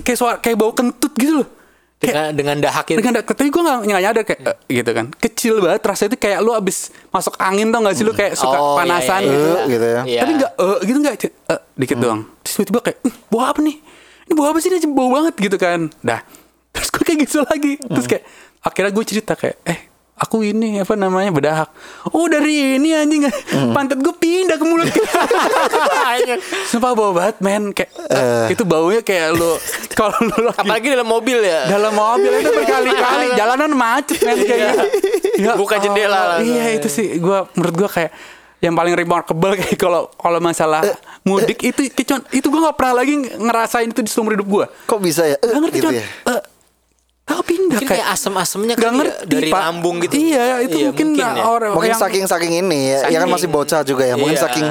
kayak 0.01 0.17
suara 0.17 0.37
kayak 0.39 0.57
bau 0.57 0.73
kentut 0.73 1.13
gitu 1.13 1.43
loh 1.43 1.49
Dengan 1.95 2.13
kayak 2.21 2.31
dengan 2.35 2.57
dahak 2.61 2.85
itu. 2.87 2.99
dengan 2.99 3.13
tapi 3.21 3.49
gue 3.49 3.63
gak, 3.63 3.79
nggak 3.87 4.03
nyadar 4.03 4.23
kayak 4.25 4.41
eh, 4.45 4.57
gitu 4.75 4.91
kan. 4.91 5.07
Kecil 5.15 5.55
banget 5.59 5.81
rasanya 5.83 6.09
itu 6.11 6.19
kayak 6.21 6.39
lu 6.41 6.53
abis 6.53 6.77
masuk 7.09 7.35
angin 7.39 7.71
tau 7.71 7.81
gak 7.81 7.95
sih? 7.95 8.05
Lu 8.05 8.13
kayak 8.13 8.35
suka 8.35 8.55
Oh, 8.55 8.75
iya, 8.75 8.77
panasan. 8.79 9.21
iya, 9.21 9.31
gitu 9.31 9.49
Eh, 9.49 9.65
gitu 9.69 9.87
ya. 9.87 10.03
Iya. 10.05 10.21
tapi 10.21 10.33
nggak 10.35 10.53
eh 10.55 10.79
gitu 10.85 10.99
nggak? 11.01 11.15
Eh, 11.25 11.61
dikit 11.75 11.97
doang. 11.97 12.21
Terus 12.41 12.53
tiba-tiba 12.59 12.81
kayak 12.83 12.99
"Eh, 13.01 13.15
bau 13.27 13.43
apa 13.43 13.61
nih? 13.61 13.77
Ini 14.25 14.33
bau 14.33 14.47
apa 14.47 14.59
sih? 14.59 14.69
Ini 14.69 14.89
bau 14.89 15.09
banget 15.09 15.35
gitu 15.39 15.57
kan. 15.57 15.81
Dah. 16.01 16.21
Terus 16.75 16.89
gue 16.91 17.03
kayak 17.03 17.19
gitu 17.25 17.39
lagi. 17.41 17.73
Terus 17.79 18.07
kayak 18.07 18.25
akhirnya 18.61 18.91
gue 18.91 19.05
cerita 19.07 19.33
kayak 19.35 19.57
eh 19.65 19.79
aku 20.25 20.41
ini 20.43 20.81
apa 20.81 20.95
namanya 20.95 21.29
bedahak. 21.29 21.69
Oh 22.09 22.25
dari 22.27 22.77
ini 22.77 22.91
anjing 22.93 23.29
pantat 23.71 24.01
gue 24.01 24.11
pindah 24.11 24.57
ke 24.57 24.65
mulut. 24.65 24.89
Sumpah 26.71 26.93
bau 26.93 27.13
banget 27.13 27.37
men 27.39 27.71
kayak 27.71 27.91
itu 28.49 28.65
baunya 28.65 29.01
kayak 29.01 29.35
lu 29.35 29.57
kalau 29.93 30.17
lu 30.23 30.49
lagi 30.49 30.59
Apalagi 30.59 30.87
dalam 30.91 31.07
mobil 31.07 31.39
ya. 31.39 31.69
dalam 31.69 31.93
mobil 31.93 32.33
itu 32.35 32.51
berkali-kali 32.51 33.27
jalanan 33.35 33.71
macet 33.73 34.19
men 34.21 34.39
kayak 34.41 34.61
gitu. 34.65 34.85
Ya 35.37 35.53
Buka 35.55 35.77
jendela 35.77 36.37
langsung. 36.37 36.49
Iya 36.51 36.65
itu 36.75 36.89
sih 36.89 37.19
gua 37.19 37.47
menurut 37.53 37.75
gua 37.77 37.91
kayak 37.91 38.13
yang 38.59 38.73
paling 38.73 38.95
remarkable 38.95 39.53
kayak 39.61 39.77
kalau 39.77 40.09
kalau 40.11 40.41
masalah 40.41 40.81
mudik 41.21 41.61
itu 41.63 41.85
itu 41.87 42.01
itu 42.33 42.47
gua 42.49 42.71
nggak 42.71 42.77
pernah 42.77 42.95
lagi 42.97 43.15
ngerasain 43.21 43.89
itu 43.89 44.01
di 44.01 44.09
seumur 44.09 44.33
hidup 44.33 44.49
gua. 44.49 44.67
Kok 44.87 44.99
bisa 44.99 45.27
ya? 45.27 45.37
Eh, 45.37 45.45
Gak 45.45 45.61
ngerti 45.61 45.77
gitu 45.77 45.85
cuman 45.85 45.95
ya? 45.95 46.05
eh, 46.33 46.41
tahu 47.25 47.41
pindah 47.43 47.77
Mungkin 47.77 47.89
kayak 47.91 48.07
asem-asemnya 48.11 48.75
Gak 48.75 48.85
ya, 48.85 48.91
ngerti 48.93 49.25
dari 49.27 49.49
Pak. 49.49 49.61
lambung 49.63 49.97
gitu. 49.99 50.15
Iya 50.15 50.45
itu 50.61 50.77
Iya, 50.79 50.89
mungkin, 50.91 51.09
ya. 51.15 51.31
orang 51.43 51.73
Mungkin 51.73 51.91
yang 51.91 52.01
saking 52.01 52.25
saking 52.25 52.53
ini 52.61 52.81
ya, 52.87 52.99
ya 53.03 53.17
kan 53.17 53.25
Saking- 53.25 53.33
masih 53.33 53.49
bocah 53.49 53.81
juga 53.83 54.05
ya. 54.05 54.15
Mungkin 54.15 54.37
Iya. 54.37 54.45
saking 54.45 54.67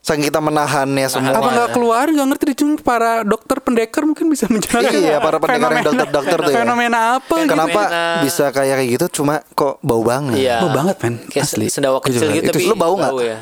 saking 0.00 0.24
kita 0.24 0.38
menahannya 0.38 1.06
semua. 1.08 1.34
apa 1.34 1.50
nggak 1.50 1.70
keluar 1.72 2.06
gak 2.06 2.26
ngerti 2.28 2.54
cuma 2.56 2.78
para 2.78 3.10
dokter 3.20 3.58
pendekar 3.58 4.06
mungkin 4.06 4.30
bisa 4.30 4.46
menjelaskan 4.46 5.02
Iya, 5.02 5.18
para 5.18 5.36
pendekar 5.36 5.50
yang 5.50 5.82
fenomena- 5.82 5.82
dokter-dokter 5.84 6.38
tuh 6.38 6.46
ya. 6.46 6.56
fenomena 6.56 6.98
apa 7.16 7.34
gitu. 7.36 7.50
Kenapa 7.50 7.80
Fenomena. 7.82 8.22
bisa 8.22 8.44
kayak 8.48 8.74
kayak 8.76 8.90
gitu? 8.92 9.06
Cuma 9.12 9.34
kok 9.50 9.82
bau 9.82 10.02
banget. 10.02 10.38
Iya. 10.38 10.62
Bau 10.62 10.70
banget 10.72 10.96
men 11.02 11.14
Kayak 11.26 11.42
asli 11.44 11.66
sendawa 11.66 11.98
kecil 11.98 12.22
gitu 12.24 12.38
itu 12.40 12.54
tapi 12.54 12.64
lu 12.64 12.76
bau 12.76 12.94
nggak? 12.94 13.12
ya. 13.20 13.38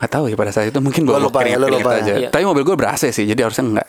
Gak 0.00 0.10
tahu 0.10 0.24
ya 0.26 0.34
pada 0.34 0.48
saat 0.48 0.66
itu 0.66 0.80
mungkin 0.80 1.04
gue 1.04 1.12
Lu 1.12 1.28
lupa 1.28 1.44
ya, 1.44 1.54
lu 1.54 1.68
lupa 1.68 1.92
ya? 1.92 2.00
aja. 2.00 2.12
Iya. 2.16 2.28
Tapi 2.32 2.42
mobil 2.42 2.64
gue 2.64 2.72
ber 2.72 2.88
AC 2.88 3.12
sih, 3.12 3.24
jadi 3.24 3.44
harusnya 3.44 3.64
enggak. 3.68 3.88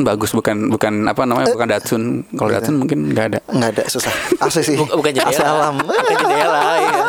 Bagus 0.00 0.32
bukan 0.32 0.68
bukan 0.68 1.04
apa 1.04 1.22
namanya 1.22 1.52
bukan 1.52 1.68
Datsun. 1.68 2.02
Kalau 2.32 2.48
Datsun 2.48 2.74
mungkin 2.76 3.12
enggak 3.12 3.24
ada. 3.28 3.38
Nggak 3.46 3.70
ada 3.70 3.82
susah. 3.86 4.12
AC 4.40 4.56
sih. 4.58 4.74
Bukan 4.74 5.12
jendela. 5.12 5.28
AC 5.28 5.40
alam. 5.40 5.74
Bukan 5.78 6.04
jendela, 6.18 6.60
iya. 6.78 7.02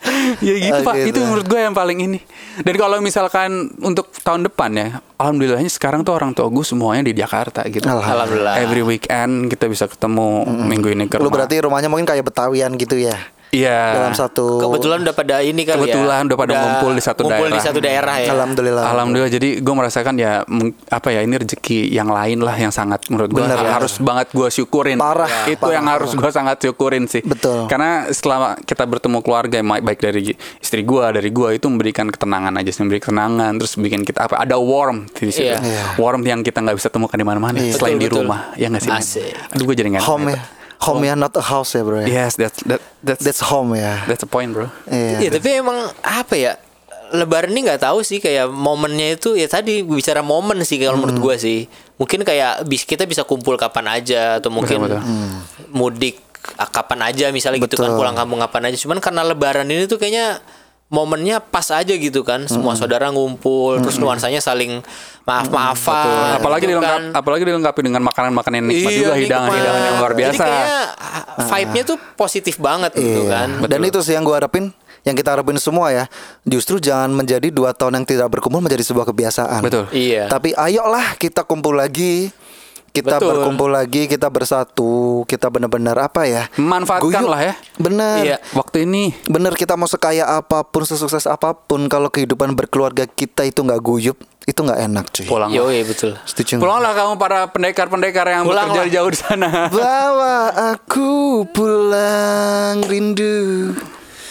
ya 0.42 0.54
gitu 0.58 0.74
Oh, 0.74 0.82
pak, 0.82 0.94
gitu. 0.98 1.08
itu 1.12 1.18
menurut 1.22 1.46
gue 1.46 1.60
yang 1.60 1.70
paling 1.70 1.98
ini. 2.00 2.18
Dan 2.58 2.74
kalau 2.74 2.98
misalkan 2.98 3.50
untuk 3.78 4.10
tahun 4.18 4.44
depan 4.44 4.70
ya, 4.72 4.88
alhamdulillahnya 5.16 5.70
sekarang 5.70 6.02
tuh 6.02 6.12
orang 6.12 6.32
tua 6.32 6.48
gue 6.48 6.64
semuanya 6.64 7.06
di 7.06 7.14
Jakarta 7.14 7.62
gitu. 7.64 7.86
Alhamdulillah. 7.86 8.58
Every 8.58 8.82
weekend 8.82 9.46
kita 9.46 9.64
bisa 9.66 9.86
ketemu 9.86 10.42
minggu 10.66 10.90
ini 10.90 11.04
ke 11.06 11.16
Lu 11.16 11.28
rumah. 11.28 11.38
berarti 11.38 11.62
rumahnya 11.62 11.86
mungkin 11.86 12.04
kayak 12.04 12.26
Betawian 12.26 12.74
gitu 12.74 12.98
ya. 12.98 13.14
Iya. 13.50 13.98
Dalam 13.98 14.14
satu 14.14 14.62
Kebetulan 14.62 15.02
udah 15.02 15.10
pada 15.10 15.42
ini 15.42 15.62
kali 15.62 15.78
Kebetulan 15.82 16.22
ya. 16.22 16.26
udah 16.26 16.38
pada 16.38 16.52
ngumpul 16.54 16.90
di 16.94 17.02
satu 17.02 17.20
ngumpul 17.24 17.46
di 17.46 17.52
daerah. 17.52 17.66
satu 17.66 17.78
daerah 17.78 18.14
ya. 18.16 18.30
Alhamdulillah. 18.30 18.84
Alhamdulillah 18.86 19.32
jadi 19.32 19.48
gue 19.58 19.74
merasakan 19.74 20.14
ya 20.14 20.32
apa 20.88 21.08
ya 21.08 21.20
ini 21.20 21.34
rezeki 21.34 21.90
yang 21.90 22.08
lain 22.08 22.38
lah 22.38 22.54
yang 22.54 22.70
sangat 22.70 23.02
menurut 23.08 23.26
gue 23.28 23.42
ya. 23.42 23.58
harus 23.72 23.98
banget 23.98 24.30
gue 24.30 24.48
syukurin 24.48 24.96
Parah, 24.96 25.26
itu 25.46 25.58
parah. 25.58 25.74
yang 25.74 25.86
harus 25.86 26.10
gue 26.12 26.30
sangat 26.30 26.56
syukurin 26.60 27.04
sih 27.04 27.20
Betul. 27.20 27.66
karena 27.66 28.06
setelah 28.08 28.54
kita 28.56 28.86
bertemu 28.86 29.18
keluarga 29.20 29.58
baik 29.60 29.98
dari 29.98 30.30
istri 30.56 30.80
gue 30.80 31.04
dari 31.10 31.28
gue 31.28 31.48
itu 31.52 31.66
memberikan 31.66 32.06
ketenangan 32.06 32.54
aja 32.54 32.70
sih 32.70 32.80
memberi 32.80 33.00
ketenangan 33.00 33.50
terus 33.56 33.74
bikin 33.74 34.02
kita 34.02 34.26
apa 34.26 34.38
ada 34.38 34.56
warm 34.56 35.10
di 35.10 35.28
situ 35.28 35.42
Iya. 35.42 35.58
Iya. 35.58 35.84
warm 35.96 36.22
yang 36.22 36.40
kita 36.40 36.60
nggak 36.60 36.76
bisa 36.76 36.86
temukan 36.86 37.14
di 37.14 37.26
mana-mana 37.26 37.58
Iya. 37.58 37.74
selain 37.74 37.96
Betul, 37.96 38.00
di 38.00 38.06
betul. 38.06 38.22
rumah 38.22 38.40
ya 38.54 38.66
nggak 38.68 38.82
sih 39.02 39.26
aduh 39.50 39.64
gue 39.64 39.74
jadi 39.74 39.88
nggak 39.90 40.04
home 40.04 40.30
ya. 40.30 40.40
Home 40.80 41.04
ya 41.04 41.12
not 41.12 41.32
a 41.34 41.44
house 41.44 41.76
ya, 41.76 41.82
Bro. 41.82 42.00
ya. 42.02 42.08
yes 42.08 42.34
that's 42.34 42.64
that, 42.64 42.80
that's 43.00 43.20
That's 43.20 43.42
home 43.44 43.72
ya. 43.74 44.00
that's 44.08 44.20
the 44.20 44.28
point 44.28 44.50
bro 44.50 44.72
Iya. 44.86 45.20
Iya, 45.20 45.30
tapi 45.36 45.48
emang 45.54 45.76
apa 46.00 46.34
ya? 46.34 46.56
Lebaran 47.10 47.50
ini 47.50 47.66
nggak 47.66 47.82
tahu 47.82 48.00
sih 48.00 48.16
kayak 48.16 48.48
momennya 48.48 49.18
itu 49.18 49.34
ya 49.34 49.44
tadi 49.44 49.82
bicara 49.82 50.22
momen 50.22 50.62
sih 50.62 50.78
kalau 50.78 50.96
Hmm. 50.96 51.04
menurut 51.04 51.18
gua 51.20 51.34
sih. 51.36 51.66
Mungkin 51.96 52.22
kayak 52.22 52.64
bis 52.64 52.82
kita 52.82 53.04
bisa 53.04 53.22
kumpul 53.22 53.54
kapan 53.54 53.92
aja 53.92 54.38
atau 54.38 54.48
mungkin 54.48 54.78
Betul, 54.78 54.96
betul. 54.96 55.02
mudik 55.68 56.16
ah, 56.54 56.64
kapan 56.64 57.04
aja 57.04 57.28
misalnya 57.28 57.60
gitu 57.60 57.76
kan 57.76 57.92
Betul. 57.92 57.98
pulang 57.98 58.14
kampung 58.14 58.40
kapan 58.40 58.70
aja. 58.70 58.76
Cuman 58.78 58.98
karena 58.98 59.20
lebaran 59.20 59.66
ini 59.66 59.84
tuh 59.84 59.98
kayaknya 59.98 60.40
momennya 60.90 61.38
pas 61.40 61.64
aja 61.70 61.88
gitu 61.88 62.20
kan. 62.20 62.44
Semua 62.44 62.74
Hmm. 62.74 62.80
saudara 62.80 63.06
ngumpul 63.08 63.78
terus 63.78 63.96
nuansanya 63.96 64.38
saling 64.38 64.82
maaf-maafan. 65.24 66.36
apalagi 66.36 66.66
gitu 66.66 66.74
dilengkap, 66.74 66.90
kan. 66.92 67.02
apalagi 67.14 67.42
dilengkapi 67.44 67.80
dengan 67.80 68.02
makanan-makanan 68.02 68.56
yang 68.56 68.66
nikmat 68.68 68.90
juga 68.90 69.06
nikmat. 69.08 69.22
hidangan-hidangan 69.22 69.80
yang 69.80 69.96
luar 69.96 70.12
biasa 70.12 70.32
Jadi 70.32 70.38
kayaknya 70.42 70.80
ah, 70.98 71.46
vibe-nya 71.46 71.82
tuh 71.86 71.98
positif 72.14 72.54
banget 72.58 72.92
gitu 72.92 73.20
Iya. 73.22 73.30
kan. 73.30 73.48
Dan 73.64 73.80
itu 73.80 73.98
sih 74.00 74.12
yang 74.12 74.24
gue 74.24 74.34
harapin 74.34 74.74
yang 75.00 75.14
kita 75.14 75.32
harapin 75.32 75.56
semua 75.56 75.88
ya 75.88 76.04
justru 76.44 76.76
jangan 76.76 77.08
menjadi 77.08 77.48
dua 77.48 77.72
tahun 77.72 77.96
yang 77.96 78.06
tidak 78.06 78.28
berkumpul 78.28 78.60
menjadi 78.60 78.84
sebuah 78.84 79.06
kebiasaan 79.06 79.62
Betul. 79.62 79.88
Iya. 79.90 80.28
tapi 80.28 80.52
ayolah 80.52 81.16
kita 81.16 81.40
kumpul 81.42 81.72
lagi 81.72 82.28
kita 82.90 83.16
Betul. 83.16 83.30
berkumpul 83.32 83.70
lagi 83.70 84.04
kita 84.04 84.26
bersatu 84.26 84.90
kita 85.24 85.46
benar-benar 85.46 85.94
apa 86.00 86.24
ya 86.24 86.50
Manfaatkan 86.54 87.22
lah 87.22 87.40
ya. 87.40 87.54
bener 87.76 88.18
Iya. 88.20 88.36
waktu 88.52 88.82
ini 88.82 89.14
bener 89.24 89.54
kita 89.54 89.74
mau 89.74 89.86
sekaya 89.86 90.26
apa 90.28 90.62
pun 90.62 90.82
sesukses 90.82 91.24
apa 91.24 91.54
pun 91.54 91.86
kalau 91.86 92.08
kehidupan 92.08 92.52
berkeluarga 92.52 93.04
kita 93.04 93.42
itu 93.42 93.60
nggak 93.60 93.78
guyup 93.78 94.18
itu 94.42 94.58
nggak 94.58 94.80
enak 94.82 95.04
cuy 95.08 95.24
pulang 95.24 95.50
Yo, 95.50 95.70
betul. 95.80 96.18
setuju 96.24 96.56
nggak? 96.56 96.64
Pulanglah 96.64 96.92
kamu 96.92 97.12
para 97.14 97.40
pendekar-pendekar 97.46 98.26
yang 98.26 98.42
Pulanglah. 98.42 98.82
bekerja 98.82 98.98
jauh 98.98 99.08
di 99.08 99.18
sana. 99.18 99.48
bawa 99.70 100.36
aku 100.74 101.10
pulang 101.50 102.82
rindu 102.82 103.70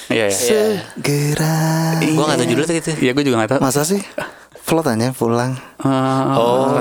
Iya, 0.10 0.26
iya. 0.26 0.34
segera 0.34 1.62
Gua 2.10 2.26
gak 2.28 2.38
tau 2.38 2.48
judulnya 2.48 2.76
gitu. 2.76 2.92
Iya, 2.98 3.12
gue 3.14 3.24
juga 3.24 3.36
gak 3.40 3.52
tahu. 3.54 3.60
masa 3.62 3.86
sih 3.86 4.02
Float 4.70 4.86
aja 4.88 5.10
pulang 5.12 5.58
Eh, 5.80 5.88
Oh, 6.36 6.76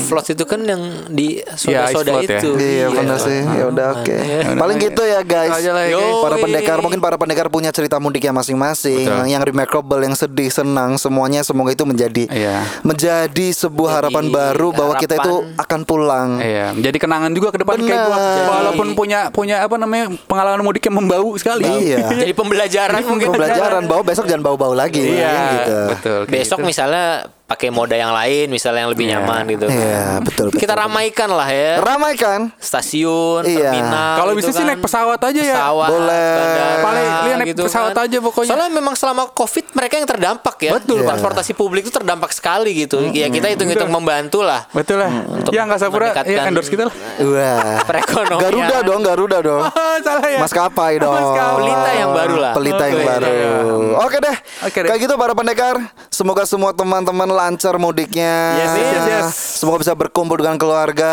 Float 0.00 0.32
itu 0.32 0.42
kan 0.42 0.64
yang 0.64 0.80
di 1.06 1.44
Iya, 1.60 1.92
soda-soda 1.92 2.08
Float 2.10 2.24
ya. 2.24 2.40
itu. 2.40 2.50
Iya 2.56 2.86
benar 2.88 3.18
sih. 3.20 3.40
Ya 3.44 3.64
udah 3.68 3.86
oke. 3.94 4.16
Paling 4.56 4.78
gitu 4.80 5.02
ya 5.04 5.20
guys. 5.20 5.60
Ya, 5.60 5.76
Yo. 5.86 6.00
guys. 6.00 6.16
Para 6.20 6.36
pendekar 6.38 6.78
mungkin 6.80 6.98
para 6.98 7.14
pendekar 7.14 7.46
punya 7.46 7.68
cerita 7.68 8.00
mudiknya 8.00 8.32
masing-masing. 8.32 9.04
Betul. 9.04 9.28
Yang 9.28 9.42
remarkable, 9.44 10.00
yang 10.00 10.16
sedih, 10.16 10.48
senang, 10.48 10.96
semuanya 10.96 11.44
semoga 11.44 11.70
itu 11.70 11.84
menjadi 11.84 12.24
Iya. 12.26 12.64
menjadi 12.80 13.46
sebuah 13.52 13.92
Jadi 13.92 13.96
harapan 14.08 14.24
baru 14.26 14.68
bahwa 14.72 14.94
kita 14.96 15.14
itu 15.14 15.34
harapan. 15.44 15.60
akan 15.60 15.80
pulang. 15.84 16.28
Iya, 16.40 16.66
jadi 16.74 16.96
kenangan 16.96 17.30
juga 17.30 17.52
ke 17.52 17.60
depan 17.60 17.76
kayak 17.76 18.00
gue. 18.00 18.16
Benar. 18.16 18.48
Walaupun 18.48 18.86
punya 18.94 19.20
punya 19.28 19.60
apa 19.60 19.76
namanya 19.76 20.16
pengalaman 20.24 20.64
mudik 20.64 20.80
yang 20.82 20.96
membau 20.96 21.36
sekali. 21.36 21.68
Iya. 21.68 22.08
Jadi 22.08 22.32
pembelajaran 22.32 23.04
mungkin. 23.04 23.28
Pembelajaran 23.28 23.84
bahwa 23.84 24.00
besok 24.02 24.24
jangan 24.24 24.40
bau-bau 24.42 24.72
lagi. 24.72 25.04
Iya, 25.12 25.28
gitu. 25.54 25.76
betul. 25.92 26.18
kayak 26.24 26.32
Besok 26.32 26.58
gitu. 26.58 26.68
misalnya 26.68 27.19
up. 27.20 27.39
Pakai 27.50 27.66
moda 27.68 27.92
yang 27.92 28.14
lain, 28.14 28.46
misalnya 28.46 28.86
yang 28.86 28.92
lebih 28.94 29.10
Iya. 29.10 29.18
nyaman 29.18 29.42
gitu. 29.50 29.66
kan. 29.66 29.74
Iya, 29.74 30.04
betul, 30.22 30.44
betul, 30.48 30.60
Kita 30.62 30.78
ramaikan 30.78 31.28
lah 31.28 31.48
ya. 31.50 31.82
Ramaikan. 31.82 32.40
Stasiun, 32.56 33.42
Iya. 33.42 33.74
terminal. 33.74 34.14
Kalau 34.14 34.32
gitu 34.32 34.38
bisa 34.38 34.50
sih 34.50 34.62
kan. 34.62 34.68
naik 34.70 34.80
pesawat 34.80 35.18
aja 35.20 35.42
ya. 35.42 35.56
Pesawat, 35.58 35.88
Boleh. 35.90 36.30
bandara, 36.30 36.74
Paling 36.80 37.06
lihat 37.26 37.38
naik 37.42 37.56
pesawat 37.58 37.96
aja 37.98 38.18
pokoknya. 38.20 38.50
Soalnya 38.54 38.70
memang 38.70 38.94
selama 38.94 39.22
COVID 39.28 39.64
mereka 39.74 39.94
yang 39.96 40.06
terdampak 40.06 40.56
ya. 40.60 40.70
Betul, 40.72 41.02
Pak. 41.02 41.06
Transportasi 41.10 41.52
publik 41.52 41.82
itu 41.82 41.92
terdampak 41.92 42.30
sekali 42.30 42.70
gitu. 42.76 43.02
Ya 43.10 43.26
kita 43.26 43.50
hitung-hitung 43.50 43.90
membantu 43.90 44.46
lah. 44.46 44.70
Betul 44.70 45.02
lah. 45.02 45.10
Untuk 45.10 45.50
ya 45.50 45.66
nggak 45.66 45.80
sapura 45.80 46.14
ya 46.22 46.46
endorse 46.46 46.70
kita 46.70 46.86
lah. 46.86 46.94
Wah. 47.18 47.82
Perekonomian. 47.90 48.40
Garuda 48.40 48.76
dong, 48.86 49.00
Garuda 49.02 49.38
dong. 49.42 49.62
Oh, 49.80 49.96
salah 49.98 50.28
ya. 50.28 50.38
Maskapai 50.38 51.02
dong. 51.02 51.10
Maskapai. 51.10 51.56
Pelita 51.58 51.90
yang 51.92 52.10
baru 52.12 52.36
lah. 52.36 52.52
Pelita 52.54 52.84
yang 52.86 53.00
baru. 53.02 53.24
iya. 53.26 53.50
Oke 53.98 54.18
deh. 54.18 54.36
Oke 54.62 54.78
deh. 54.80 54.88
Kayak 54.88 55.00
gitu 55.02 55.14
para 55.16 55.32
pendekar. 55.32 55.76
Semoga 56.10 56.44
semua 56.44 56.70
teman-teman 56.70 57.26
lancar 57.40 57.74
mudiknya. 57.80 58.60
Yes, 58.60 58.72
yes, 58.76 59.04
yes. 59.08 59.26
Semoga 59.64 59.80
bisa 59.80 59.96
berkumpul 59.96 60.36
dengan 60.36 60.60
keluarga. 60.60 61.12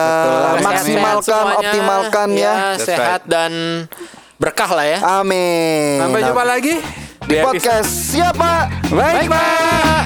Sehat-sehat 0.60 0.63
Maksimalkan, 0.68 1.24
semuanya. 1.24 1.60
optimalkan 1.63 2.28
ya. 2.36 2.54
That's 2.76 2.84
sehat 2.84 3.22
dan 3.26 3.52
berkah 4.36 4.70
lah 4.76 4.86
ya. 4.86 5.00
Amin. 5.24 6.04
Sampai 6.04 6.22
jumpa 6.28 6.44
lagi 6.44 6.76
di 7.28 7.36
podcast 7.40 7.90
siapa? 8.12 8.68
Baik, 8.92 9.32
Pak. 9.32 10.04